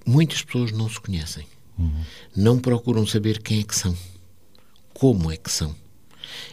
muitas 0.06 0.42
pessoas 0.42 0.72
não 0.72 0.88
se 0.88 1.00
conhecem. 1.00 1.46
Não 2.34 2.58
procuram 2.58 3.06
saber 3.06 3.42
quem 3.42 3.60
é 3.60 3.62
que 3.62 3.76
são, 3.76 3.96
como 4.94 5.30
é 5.30 5.36
que 5.36 5.50
são. 5.50 5.74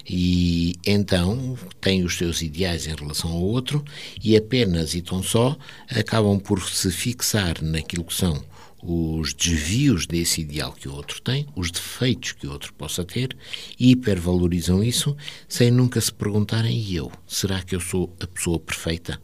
E 0.08 0.76
então 0.86 1.58
têm 1.80 2.04
os 2.04 2.18
seus 2.18 2.42
ideais 2.42 2.88
em 2.88 2.96
relação 2.96 3.32
ao 3.32 3.42
outro 3.42 3.84
e 4.22 4.36
apenas 4.36 4.94
e 4.94 5.02
tão 5.02 5.24
só 5.24 5.58
acabam 5.90 6.40
por 6.40 6.62
se 6.62 6.92
fixar 6.92 7.62
naquilo 7.62 8.04
que 8.04 8.14
são 8.14 8.44
os 8.86 9.34
desvios 9.34 10.06
desse 10.06 10.42
ideal 10.42 10.74
que 10.74 10.90
o 10.90 10.94
outro 10.94 11.22
tem, 11.22 11.48
os 11.56 11.72
defeitos 11.72 12.34
que 12.34 12.46
o 12.46 12.52
outro 12.52 12.74
possa 12.74 13.06
ter, 13.06 13.36
e 13.80 13.92
hipervalorizam 13.92 14.84
isso 14.84 15.16
sem 15.48 15.72
nunca 15.72 16.02
se 16.02 16.12
perguntarem: 16.12 16.78
e 16.78 16.96
eu? 16.96 17.12
Será 17.26 17.62
que 17.62 17.76
eu 17.76 17.80
sou 17.80 18.14
a 18.20 18.28
pessoa 18.28 18.60
perfeita? 18.60 19.22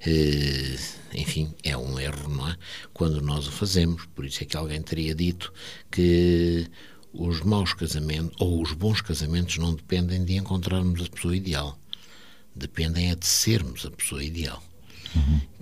Eh, 0.00 0.76
enfim, 1.14 1.54
é 1.62 1.76
um 1.76 1.98
erro, 1.98 2.28
não 2.28 2.48
é? 2.48 2.56
Quando 2.92 3.20
nós 3.20 3.46
o 3.46 3.52
fazemos. 3.52 4.06
Por 4.14 4.24
isso 4.24 4.42
é 4.42 4.46
que 4.46 4.56
alguém 4.56 4.82
teria 4.82 5.14
dito 5.14 5.52
que 5.90 6.66
os 7.12 7.40
maus 7.42 7.72
casamentos 7.72 8.34
ou 8.40 8.60
os 8.60 8.72
bons 8.72 9.00
casamentos 9.00 9.56
não 9.58 9.74
dependem 9.74 10.24
de 10.24 10.36
encontrarmos 10.36 11.02
a 11.02 11.08
pessoa 11.08 11.36
ideal, 11.36 11.78
dependem 12.54 13.10
é 13.10 13.14
de 13.14 13.26
sermos 13.26 13.86
a 13.86 13.90
pessoa 13.90 14.22
ideal. 14.22 14.62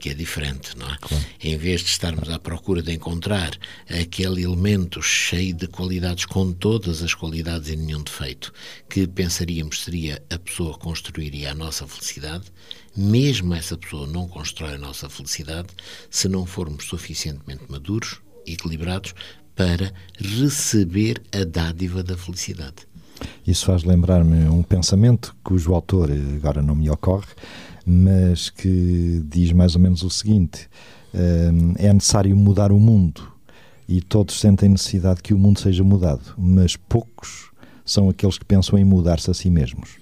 Que 0.00 0.08
é 0.08 0.14
diferente, 0.14 0.76
não 0.78 0.86
é? 0.88 0.96
Em 1.38 1.58
vez 1.58 1.82
de 1.82 1.88
estarmos 1.88 2.30
à 2.30 2.38
procura 2.38 2.82
de 2.82 2.90
encontrar 2.90 3.54
aquele 3.86 4.44
elemento 4.44 5.02
cheio 5.02 5.52
de 5.52 5.66
qualidades, 5.66 6.24
com 6.24 6.54
todas 6.54 7.02
as 7.02 7.12
qualidades 7.12 7.68
e 7.68 7.76
nenhum 7.76 8.02
defeito, 8.02 8.50
que 8.88 9.06
pensaríamos 9.06 9.82
seria 9.82 10.22
a 10.30 10.38
pessoa 10.38 10.72
que 10.72 10.80
construiria 10.80 11.50
a 11.50 11.54
nossa 11.54 11.86
felicidade, 11.86 12.46
mesmo 12.96 13.54
essa 13.54 13.76
pessoa 13.76 14.06
não 14.06 14.28
constrói 14.28 14.74
a 14.74 14.78
nossa 14.78 15.08
felicidade 15.08 15.68
se 16.10 16.28
não 16.28 16.44
formos 16.46 16.84
suficientemente 16.86 17.64
maduros, 17.68 18.20
equilibrados, 18.46 19.14
para 19.54 19.92
receber 20.18 21.22
a 21.32 21.44
dádiva 21.44 22.02
da 22.02 22.16
felicidade. 22.16 22.86
Isso 23.46 23.66
faz 23.66 23.84
lembrar-me 23.84 24.48
um 24.48 24.62
pensamento 24.62 25.36
cujo 25.44 25.74
autor 25.74 26.10
eh, 26.10 26.36
agora 26.36 26.62
não 26.62 26.74
me 26.74 26.90
ocorre, 26.90 27.28
mas 27.84 28.50
que 28.50 29.22
diz 29.24 29.52
mais 29.52 29.74
ou 29.74 29.80
menos 29.80 30.02
o 30.02 30.10
seguinte: 30.10 30.68
eh, 31.14 31.50
é 31.76 31.92
necessário 31.92 32.36
mudar 32.36 32.72
o 32.72 32.80
mundo 32.80 33.32
e 33.88 34.00
todos 34.00 34.40
sentem 34.40 34.68
necessidade 34.68 35.22
que 35.22 35.34
o 35.34 35.38
mundo 35.38 35.60
seja 35.60 35.84
mudado, 35.84 36.34
mas 36.38 36.76
poucos 36.76 37.50
são 37.84 38.08
aqueles 38.08 38.38
que 38.38 38.44
pensam 38.44 38.78
em 38.78 38.84
mudar-se 38.84 39.30
a 39.30 39.34
si 39.34 39.50
mesmos. 39.50 39.96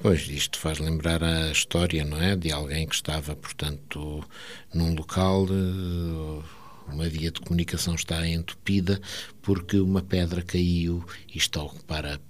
Pois, 0.00 0.28
isto 0.28 0.60
faz 0.60 0.78
lembrar 0.78 1.24
a 1.24 1.50
história, 1.50 2.04
não 2.04 2.22
é? 2.22 2.36
De 2.36 2.52
alguém 2.52 2.86
que 2.86 2.94
estava, 2.94 3.34
portanto, 3.34 4.24
num 4.72 4.94
local, 4.94 5.44
eh, 5.50 6.44
uma 6.92 7.08
via 7.08 7.32
de 7.32 7.40
comunicação 7.40 7.96
está 7.96 8.26
entupida 8.26 9.00
porque 9.42 9.78
uma 9.78 10.00
pedra 10.00 10.40
caiu 10.40 11.04
e 11.34 11.36
está 11.36 11.58
a 11.60 11.64
ocupar 11.64 12.06
a, 12.06 12.20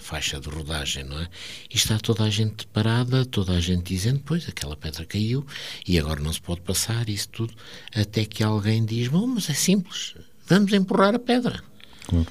faixa 0.00 0.40
de 0.40 0.48
rodagem, 0.48 1.04
não 1.04 1.20
é? 1.20 1.28
E 1.70 1.76
está 1.76 1.98
toda 1.98 2.24
a 2.24 2.30
gente 2.30 2.66
parada, 2.68 3.24
toda 3.26 3.52
a 3.52 3.60
gente 3.60 3.84
dizendo, 3.94 4.20
pois, 4.24 4.48
aquela 4.48 4.76
pedra 4.76 5.04
caiu 5.04 5.46
e 5.86 5.98
agora 5.98 6.20
não 6.20 6.32
se 6.32 6.40
pode 6.40 6.62
passar, 6.62 7.08
isso 7.08 7.28
tudo, 7.28 7.54
até 7.94 8.24
que 8.24 8.42
alguém 8.42 8.84
diz, 8.84 9.08
bom, 9.08 9.26
mas 9.26 9.48
é 9.50 9.54
simples, 9.54 10.14
vamos 10.46 10.72
empurrar 10.72 11.14
a 11.14 11.18
pedra. 11.18 11.62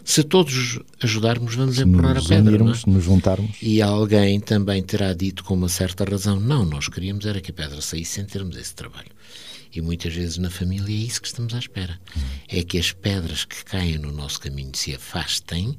Se 0.04 0.24
todos 0.24 0.80
ajudarmos, 1.02 1.56
vamos 1.56 1.80
empurrar 1.80 2.18
a 2.18 2.22
pedra, 2.22 2.42
não 2.42 2.48
é? 2.48 2.50
unirmos, 2.50 2.86
nos 2.86 3.04
juntarmos, 3.04 3.58
E 3.62 3.82
alguém 3.82 4.40
também 4.40 4.82
terá 4.82 5.14
dito 5.14 5.44
com 5.44 5.54
uma 5.54 5.70
certa 5.70 6.04
razão: 6.04 6.40
não, 6.40 6.66
nós 6.66 6.88
queríamos 6.88 7.26
era 7.26 7.42
que 7.42 7.52
a 7.52 7.54
pedra 7.54 7.82
saísse 7.82 8.14
sem 8.14 8.26
termos 8.26 8.58
esse 8.58 8.74
trabalho. 8.74 9.10
E 9.74 9.82
muitas 9.82 10.14
vezes 10.14 10.38
na 10.38 10.50
família 10.50 10.96
é 10.96 11.00
isso 11.00 11.22
que 11.22 11.28
estamos 11.28 11.54
à 11.54 11.60
espera. 11.60 12.00
É 12.48 12.64
que 12.64 12.78
as 12.80 12.92
pedras 12.92 13.46
que 13.46 13.64
caem 13.64 13.98
no 13.98 14.12
nosso 14.12 14.40
caminho 14.40 14.72
se 14.74 14.96
afastem 14.96 15.78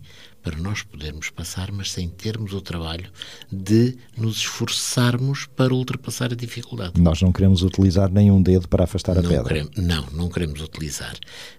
para 0.49 0.57
nós 0.57 0.83
podermos 0.83 1.29
passar, 1.29 1.71
mas 1.71 1.93
sem 1.93 2.09
termos 2.09 2.55
o 2.55 2.61
trabalho 2.63 3.11
de 3.53 3.99
nos 4.17 4.39
esforçarmos 4.39 5.45
para 5.45 5.75
ultrapassar 5.75 6.33
a 6.33 6.35
dificuldade. 6.35 6.99
nós 6.99 7.21
não 7.21 7.31
queremos 7.31 7.63
utilizar 7.63 8.11
nenhum 8.11 8.41
dedo 8.41 8.67
para 8.67 8.85
afastar 8.85 9.19
a 9.19 9.21
Não, 9.21 9.29
pedra. 9.29 9.45
queremos, 9.49 9.77
não, 9.77 10.07
não 10.11 10.31
queremos 10.31 10.63
utilizar, 10.63 11.15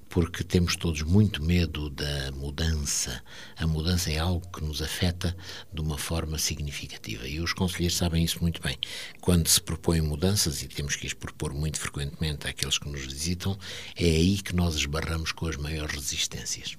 porque 0.09 0.43
temos 0.43 0.75
todos 0.75 1.03
muito 1.03 1.43
medo 1.43 1.91
da 1.91 2.31
mudança. 2.31 3.21
A 3.55 3.67
mudança 3.67 4.09
é 4.11 4.17
algo 4.17 4.49
que 4.51 4.63
nos 4.63 4.81
afeta 4.81 5.37
de 5.71 5.81
uma 5.81 5.99
forma 5.99 6.39
significativa 6.39 7.27
e 7.27 7.39
os 7.39 7.53
conselheiros 7.53 7.95
sabem 7.95 8.23
isso 8.23 8.39
muito 8.41 8.59
bem. 8.59 8.75
Quando 9.21 9.47
se 9.47 9.61
propõem 9.61 10.01
mudanças, 10.01 10.63
e 10.63 10.67
temos 10.67 10.95
que 10.95 11.05
as 11.05 11.13
propor 11.13 11.53
muito 11.53 11.79
frequentemente 11.79 12.47
àqueles 12.47 12.79
que 12.79 12.89
nos 12.89 13.05
visitam, 13.05 13.55
é 13.95 14.05
aí 14.05 14.39
que 14.41 14.55
nós 14.55 14.73
esbarramos 14.73 15.31
com 15.31 15.45
as 15.45 15.57
maiores 15.57 15.93
resistências. 15.93 16.75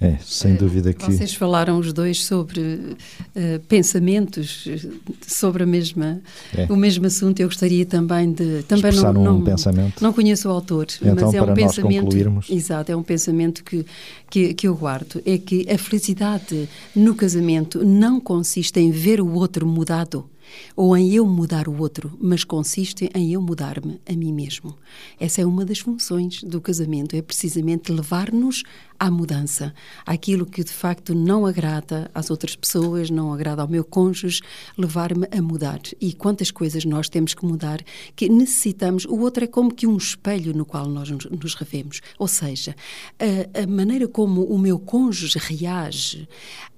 É, 0.00 0.16
sem 0.24 0.54
dúvida 0.54 0.94
que. 0.94 1.04
Vocês 1.04 1.34
falaram 1.34 1.78
os 1.78 1.92
dois 1.92 2.24
sobre 2.24 2.96
eh, 3.34 3.60
pensamentos 3.68 4.64
eh, 4.66 4.88
sobre 5.26 5.64
a 5.64 5.66
mesma, 5.66 6.22
É. 6.56 6.64
o 6.72 6.76
mesmo 6.76 7.04
assunto. 7.04 7.38
Eu 7.40 7.48
gostaria 7.48 7.84
também 7.84 8.32
de 8.32 8.62
também 8.62 8.90
Expressar 8.90 9.12
não, 9.12 9.20
um 9.20 9.24
não, 9.24 9.44
pensamento. 9.44 10.02
Não 10.02 10.12
conheço 10.14 10.48
o 10.48 10.52
autor, 10.52 10.86
Então, 11.02 11.14
mas 11.26 11.34
é 11.34 11.38
para 11.38 11.52
um 11.52 11.54
nós 11.54 11.74
pensamento. 11.76 12.04
concluirmos. 12.04 12.46
Exato, 12.48 12.90
é 12.90 12.96
um 12.96 13.02
pensamento 13.02 13.62
que, 13.62 13.84
que 14.30 14.54
que 14.54 14.66
eu 14.66 14.74
guardo. 14.74 15.20
É 15.26 15.36
que 15.36 15.66
a 15.70 15.76
felicidade 15.76 16.66
no 16.96 17.14
casamento 17.14 17.84
não 17.84 18.18
consiste 18.18 18.80
em 18.80 18.90
ver 18.90 19.20
o 19.20 19.30
outro 19.34 19.66
mudado 19.66 20.24
ou 20.74 20.96
em 20.96 21.12
eu 21.14 21.24
mudar 21.26 21.68
o 21.68 21.78
outro, 21.78 22.12
mas 22.20 22.42
consiste 22.42 23.08
em 23.14 23.32
eu 23.34 23.40
mudar-me 23.40 24.00
a 24.08 24.12
mim 24.14 24.32
mesmo. 24.32 24.74
Essa 25.18 25.42
é 25.42 25.46
uma 25.46 25.64
das 25.64 25.78
funções 25.78 26.42
do 26.42 26.60
casamento, 26.60 27.14
é 27.14 27.22
precisamente 27.22 27.92
levar-nos 27.92 28.64
à 29.00 29.10
mudança, 29.10 29.72
àquilo 30.04 30.44
que 30.44 30.62
de 30.62 30.70
facto 30.70 31.14
não 31.14 31.46
agrada 31.46 32.10
às 32.14 32.30
outras 32.30 32.54
pessoas, 32.54 33.08
não 33.08 33.32
agrada 33.32 33.62
ao 33.62 33.68
meu 33.68 33.82
cônjuge, 33.82 34.42
levar-me 34.76 35.26
a 35.32 35.40
mudar. 35.40 35.80
E 35.98 36.12
quantas 36.12 36.50
coisas 36.50 36.84
nós 36.84 37.08
temos 37.08 37.32
que 37.32 37.46
mudar 37.46 37.80
que 38.14 38.28
necessitamos. 38.28 39.06
O 39.06 39.20
outro 39.20 39.42
é 39.42 39.46
como 39.46 39.72
que 39.72 39.86
um 39.86 39.96
espelho 39.96 40.54
no 40.54 40.66
qual 40.66 40.86
nós 40.86 41.08
nos, 41.08 41.54
revemos. 41.54 42.02
Ou 42.18 42.28
seja, 42.28 42.76
a, 43.18 43.62
a 43.62 43.66
maneira 43.66 44.06
como 44.06 44.44
o 44.44 44.58
meu 44.58 44.78
cônjuge 44.78 45.38
reage 45.38 46.28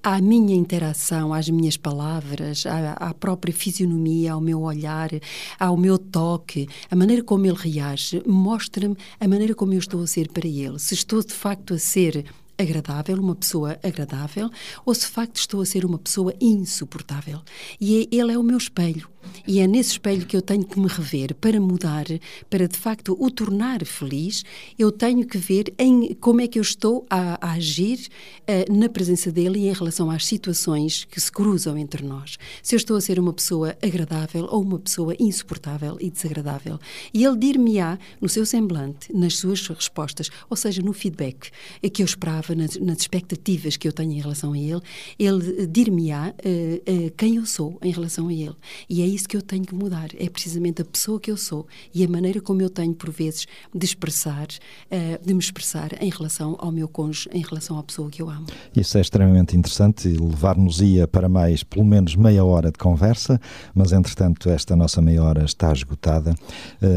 à 0.00 0.20
minha 0.20 0.54
interação, 0.54 1.32
às 1.32 1.48
minhas 1.48 1.76
palavras, 1.76 2.66
à, 2.66 2.92
à 2.92 3.14
própria 3.14 3.52
fisionomia, 3.52 4.32
ao 4.32 4.40
meu 4.40 4.60
olhar, 4.62 5.10
ao 5.58 5.76
meu 5.76 5.98
toque, 5.98 6.68
a 6.90 6.94
maneira 6.96 7.22
como 7.22 7.46
ele 7.46 7.56
reage, 7.56 8.22
mostra-me 8.26 8.96
a 9.18 9.26
maneira 9.26 9.54
como 9.54 9.72
eu 9.74 9.78
estou 9.78 10.02
a 10.02 10.06
ser 10.06 10.28
para 10.28 10.46
ele. 10.46 10.78
Se 10.78 10.94
estou 10.94 11.22
de 11.22 11.32
facto 11.32 11.74
a 11.74 11.78
ser 11.78 12.11
agradável, 12.58 13.16
uma 13.16 13.34
pessoa 13.34 13.78
agradável, 13.82 14.50
ou 14.84 14.94
se 14.94 15.02
de 15.02 15.06
facto 15.06 15.36
estou 15.36 15.60
a 15.60 15.66
ser 15.66 15.84
uma 15.84 15.98
pessoa 15.98 16.34
insuportável. 16.40 17.40
E 17.80 18.02
é- 18.02 18.16
ele 18.16 18.32
é 18.32 18.38
o 18.38 18.42
meu 18.42 18.56
espelho. 18.56 19.11
E 19.46 19.60
é 19.60 19.66
nesse 19.66 19.92
espelho 19.92 20.26
que 20.26 20.36
eu 20.36 20.42
tenho 20.42 20.64
que 20.64 20.78
me 20.78 20.86
rever 20.86 21.34
para 21.34 21.60
mudar, 21.60 22.06
para 22.48 22.68
de 22.68 22.76
facto 22.76 23.16
o 23.18 23.30
tornar 23.30 23.84
feliz. 23.84 24.44
Eu 24.78 24.92
tenho 24.92 25.26
que 25.26 25.38
ver 25.38 25.72
em 25.78 26.14
como 26.14 26.40
é 26.40 26.46
que 26.46 26.58
eu 26.58 26.62
estou 26.62 27.04
a, 27.10 27.38
a 27.40 27.52
agir 27.52 28.08
uh, 28.42 28.72
na 28.72 28.88
presença 28.88 29.32
dele 29.32 29.60
e 29.60 29.68
em 29.68 29.72
relação 29.72 30.10
às 30.10 30.26
situações 30.26 31.04
que 31.04 31.20
se 31.20 31.30
cruzam 31.30 31.76
entre 31.76 32.04
nós. 32.04 32.38
Se 32.62 32.74
eu 32.74 32.76
estou 32.76 32.96
a 32.96 33.00
ser 33.00 33.18
uma 33.18 33.32
pessoa 33.32 33.76
agradável 33.82 34.46
ou 34.50 34.62
uma 34.62 34.78
pessoa 34.78 35.14
insuportável 35.18 35.96
e 36.00 36.10
desagradável. 36.10 36.78
E 37.12 37.24
ele 37.24 37.36
dir-me-á 37.36 37.98
no 38.20 38.28
seu 38.28 38.46
semblante, 38.46 39.12
nas 39.12 39.38
suas 39.38 39.66
respostas, 39.66 40.30
ou 40.48 40.56
seja, 40.56 40.82
no 40.82 40.92
feedback 40.92 41.50
que 41.92 42.02
eu 42.02 42.06
esperava, 42.06 42.54
nas, 42.54 42.76
nas 42.76 42.98
expectativas 42.98 43.76
que 43.76 43.86
eu 43.86 43.92
tenho 43.92 44.12
em 44.12 44.20
relação 44.20 44.52
a 44.52 44.58
ele, 44.58 44.80
ele 45.18 45.66
dir-me-á 45.66 46.34
uh, 46.44 47.06
uh, 47.06 47.10
quem 47.16 47.36
eu 47.36 47.46
sou 47.46 47.78
em 47.82 47.90
relação 47.90 48.28
a 48.28 48.32
ele. 48.32 48.54
E 48.88 49.02
é 49.02 49.06
isso 49.14 49.28
que 49.28 49.36
eu 49.36 49.42
tenho 49.42 49.64
que 49.64 49.74
mudar. 49.74 50.08
É 50.18 50.28
precisamente 50.28 50.82
a 50.82 50.84
pessoa 50.84 51.20
que 51.20 51.30
eu 51.30 51.36
sou 51.36 51.66
e 51.94 52.04
a 52.04 52.08
maneira 52.08 52.40
como 52.40 52.62
eu 52.62 52.70
tenho, 52.70 52.94
por 52.94 53.10
vezes, 53.10 53.46
de 53.74 53.84
expressar, 53.84 54.46
uh, 54.46 55.26
de 55.26 55.34
me 55.34 55.40
expressar 55.40 56.02
em 56.02 56.10
relação 56.10 56.56
ao 56.58 56.72
meu 56.72 56.88
cônjuge, 56.88 57.28
em 57.32 57.42
relação 57.42 57.78
à 57.78 57.82
pessoa 57.82 58.10
que 58.10 58.22
eu 58.22 58.28
amo. 58.28 58.46
Isso 58.74 58.98
é 58.98 59.00
extremamente 59.00 59.56
interessante 59.56 60.08
e 60.08 60.16
levar-nos-ia 60.16 61.06
para 61.06 61.28
mais, 61.28 61.62
pelo 61.62 61.84
menos 61.84 62.16
meia 62.16 62.44
hora 62.44 62.70
de 62.70 62.78
conversa, 62.78 63.40
mas 63.74 63.92
entretanto 63.92 64.48
esta 64.50 64.74
nossa 64.76 65.00
meia 65.00 65.22
hora 65.22 65.44
está 65.44 65.72
esgotada. 65.72 66.34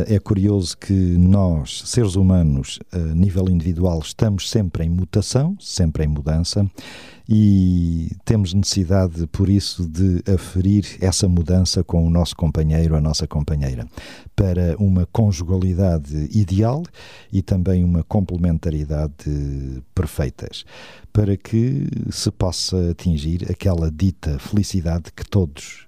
É 0.08 0.19
curioso 0.19 0.78
que 0.78 0.93
nós, 0.93 1.82
seres 1.86 2.15
humanos, 2.15 2.80
a 2.91 2.97
nível 2.97 3.49
individual, 3.49 3.99
estamos 3.99 4.49
sempre 4.49 4.86
em 4.86 4.89
mutação, 4.89 5.56
sempre 5.60 6.04
em 6.04 6.08
mudança 6.08 6.69
e 7.28 8.16
temos 8.24 8.54
necessidade, 8.54 9.26
por 9.28 9.50
isso, 9.50 9.88
de 9.88 10.22
aferir 10.32 10.98
essa 11.02 11.28
mudança 11.28 11.84
com 11.84 12.06
o 12.06 12.10
nosso 12.10 12.36
companheiro, 12.36 12.96
a 12.96 13.02
nossa 13.02 13.28
companheira, 13.28 13.88
para 14.36 14.76
uma 14.78 15.08
conjugalidade 15.08 16.30
ideal 16.32 16.84
e 17.32 17.42
também 17.42 17.84
uma 17.84 18.04
complementaridade 18.04 19.84
perfeitas, 19.94 20.66
para 21.12 21.36
que 21.36 21.88
se 22.12 22.30
possa 22.32 22.92
atingir 22.92 23.50
aquela 23.50 23.90
dita 23.92 24.38
felicidade 24.38 25.12
que 25.16 25.26
todos 25.28 25.88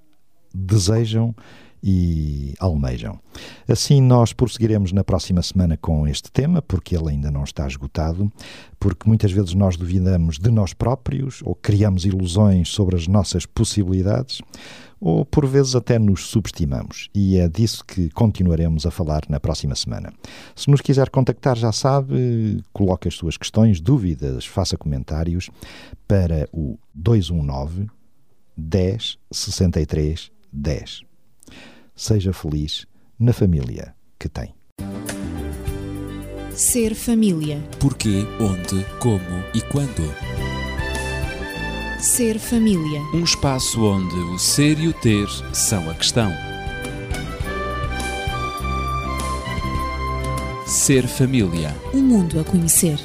desejam 0.53 1.35
e 1.83 2.53
almejam. 2.59 3.19
Assim, 3.67 4.01
nós 4.01 4.33
prosseguiremos 4.33 4.91
na 4.91 5.03
próxima 5.03 5.41
semana 5.41 5.77
com 5.77 6.07
este 6.07 6.31
tema, 6.31 6.61
porque 6.61 6.95
ele 6.95 7.09
ainda 7.09 7.31
não 7.31 7.43
está 7.43 7.67
esgotado, 7.67 8.31
porque 8.79 9.07
muitas 9.07 9.31
vezes 9.31 9.53
nós 9.53 9.77
duvidamos 9.77 10.37
de 10.39 10.49
nós 10.49 10.73
próprios 10.73 11.41
ou 11.43 11.55
criamos 11.55 12.05
ilusões 12.05 12.69
sobre 12.69 12.95
as 12.95 13.07
nossas 13.07 13.45
possibilidades, 13.45 14.41
ou 14.99 15.23
por 15.23 15.45
vezes 15.45 15.75
até 15.75 15.99
nos 15.99 16.27
subestimamos, 16.27 17.09
e 17.13 17.37
é 17.37 17.47
disso 17.47 17.85
que 17.85 18.09
continuaremos 18.09 18.85
a 18.85 18.91
falar 18.91 19.21
na 19.29 19.39
próxima 19.39 19.75
semana. 19.75 20.11
Se 20.55 20.69
nos 20.69 20.81
quiser 20.81 21.09
contactar, 21.09 21.55
já 21.55 21.71
sabe, 21.71 22.63
coloque 22.73 23.07
as 23.07 23.13
suas 23.13 23.37
questões, 23.37 23.79
dúvidas, 23.79 24.45
faça 24.45 24.75
comentários 24.75 25.49
para 26.07 26.49
o 26.51 26.79
219 26.95 27.87
10 28.57 29.19
63 29.31 30.31
10 30.51 31.06
seja 31.97 32.31
feliz 32.31 32.85
na 33.19 33.33
família 33.33 33.93
que 34.17 34.29
tem. 34.29 34.53
Ser 36.51 36.95
família. 36.95 37.61
Porquê, 37.79 38.25
onde, 38.39 38.85
como 38.99 39.43
e 39.53 39.61
quando. 39.61 40.13
Ser 41.99 42.39
família. 42.39 43.01
Um 43.13 43.23
espaço 43.23 43.83
onde 43.83 44.15
o 44.15 44.37
ser 44.37 44.79
e 44.79 44.87
o 44.87 44.93
ter 44.93 45.27
são 45.53 45.89
a 45.89 45.93
questão. 45.95 46.31
Ser 50.65 51.07
família. 51.07 51.75
Um 51.93 52.01
mundo 52.01 52.39
a 52.39 52.43
conhecer. 52.43 52.99